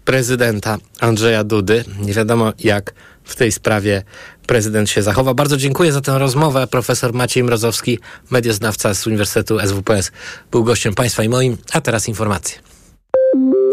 prezydenta 0.05 0.79
Andrzeja 1.01 1.45
Dudy. 1.45 1.85
Nie 2.01 2.15
wiadomo, 2.15 2.53
jak 2.59 2.95
w 3.25 3.37
tej 3.37 3.53
sprawie 3.53 4.03
prezydent 4.49 4.91
się 4.91 5.03
zachowa. 5.03 5.35
Bardzo 5.35 5.57
dziękuję 5.57 5.93
za 5.93 6.01
tę 6.01 6.19
rozmowę. 6.19 6.67
Profesor 6.67 7.15
Maciej 7.15 7.45
Mrozowski, 7.45 7.99
medioznawca 8.31 8.95
z 8.95 9.07
Uniwersytetu 9.07 9.59
SWPS, 9.61 10.11
był 10.51 10.65
gościem 10.65 10.95
państwa 10.95 11.23
i 11.23 11.29
moim. 11.29 11.57
A 11.73 11.81
teraz 11.81 12.09
informacje. 12.09 12.59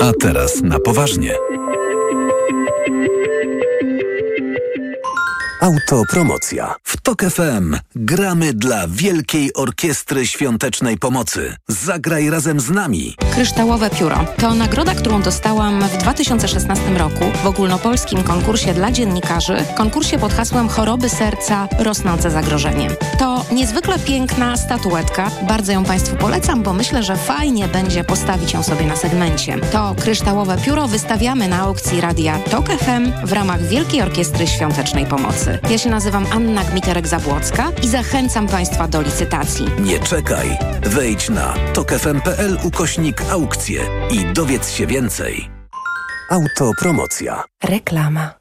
A 0.01 0.11
teraz 0.19 0.61
na 0.61 0.79
poważnie. 0.79 1.35
Autopromocja. 5.65 6.75
W 6.83 7.01
TOK 7.01 7.21
FM 7.21 7.77
gramy 7.95 8.53
dla 8.53 8.87
Wielkiej 8.87 9.53
Orkiestry 9.53 10.27
Świątecznej 10.27 10.97
Pomocy. 10.97 11.55
Zagraj 11.67 12.29
razem 12.29 12.59
z 12.59 12.69
nami. 12.69 13.15
Kryształowe 13.33 13.89
Pióro 13.89 14.25
to 14.41 14.55
nagroda, 14.55 14.95
którą 14.95 15.21
dostałam 15.21 15.81
w 15.81 15.97
2016 15.97 16.97
roku 16.97 17.23
w 17.43 17.45
ogólnopolskim 17.45 18.23
konkursie 18.23 18.73
dla 18.73 18.91
dziennikarzy, 18.91 19.57
konkursie 19.77 20.19
pod 20.19 20.33
hasłem 20.33 20.69
Choroby 20.69 21.09
serca 21.09 21.67
rosnące 21.79 22.31
zagrożenie. 22.31 22.89
To 23.19 23.45
niezwykle 23.51 23.99
piękna 23.99 24.57
statuetka. 24.57 25.31
Bardzo 25.47 25.71
ją 25.71 25.83
Państwu 25.83 26.15
polecam, 26.15 26.63
bo 26.63 26.73
myślę, 26.73 27.03
że 27.03 27.15
fajnie 27.15 27.67
będzie 27.67 28.03
postawić 28.03 28.53
ją 28.53 28.63
sobie 28.63 28.85
na 28.85 28.95
segmencie. 28.95 29.59
To 29.71 29.95
kryształowe 30.01 30.57
pióro 30.65 30.87
wystawiamy 30.87 31.47
na 31.47 31.59
aukcji 31.59 32.01
radia 32.01 32.39
TOK 32.39 32.65
FM 32.65 33.27
w 33.27 33.31
ramach 33.31 33.67
Wielkiej 33.67 34.01
Orkiestry 34.01 34.47
Świątecznej 34.47 35.05
Pomocy. 35.05 35.54
Ja 35.69 35.77
się 35.77 35.89
nazywam 35.89 36.25
Anna 36.31 36.63
Gmiterek-Zabłocka 36.63 37.63
i 37.83 37.87
zachęcam 37.87 38.47
Państwa 38.47 38.87
do 38.87 39.01
licytacji. 39.01 39.65
Nie 39.79 39.99
czekaj. 39.99 40.57
Wejdź 40.81 41.29
na 41.29 41.53
tokefm.pl 41.73 42.57
ukośnik 42.63 43.21
aukcje 43.31 43.81
i 44.11 44.25
dowiedz 44.33 44.69
się 44.71 44.87
więcej. 44.87 45.49
Autopromocja. 46.29 47.43
Reklama. 47.63 48.33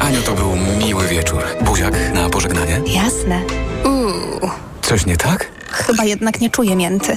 Aniu, 0.00 0.22
to 0.22 0.32
był 0.34 0.56
miły 0.78 1.08
wieczór. 1.08 1.42
Buziak 1.64 1.94
na 2.14 2.30
pożegnanie? 2.30 2.80
Jasne. 2.86 3.40
Uuu, 3.84 4.50
Coś 4.82 5.06
nie 5.06 5.16
tak? 5.16 5.48
Chyba 5.72 6.04
jednak 6.04 6.40
nie 6.40 6.50
czuję 6.50 6.76
mięty. 6.76 7.16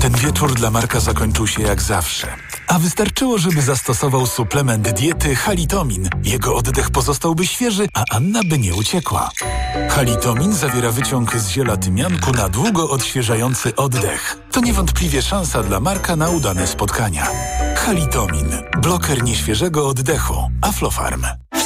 Ten 0.00 0.12
wieczór 0.12 0.54
dla 0.54 0.70
Marka 0.70 1.00
zakończył 1.00 1.46
się 1.46 1.62
jak 1.62 1.82
zawsze. 1.82 2.26
A 2.68 2.78
wystarczyło, 2.78 3.38
żeby 3.38 3.62
zastosował 3.62 4.26
suplement 4.26 4.88
diety 4.90 5.36
halitomin. 5.36 6.08
Jego 6.24 6.56
oddech 6.56 6.90
pozostałby 6.90 7.46
świeży, 7.46 7.86
a 7.94 8.04
Anna 8.10 8.40
by 8.44 8.58
nie 8.58 8.74
uciekła. 8.74 9.30
Halitomin 9.90 10.52
zawiera 10.54 10.90
wyciąg 10.90 11.36
z 11.36 11.48
ziela 11.48 11.76
tymianku 11.76 12.32
na 12.32 12.48
długo 12.48 12.90
odświeżający 12.90 13.76
oddech. 13.76 14.36
To 14.52 14.60
niewątpliwie 14.60 15.22
szansa 15.22 15.62
dla 15.62 15.80
Marka 15.80 16.16
na 16.16 16.28
udane 16.28 16.66
spotkania. 16.66 17.26
Halitomin. 17.76 18.48
Bloker 18.82 19.22
nieświeżego 19.22 19.88
oddechu. 19.88 20.50
Aflofarm. 20.62 21.26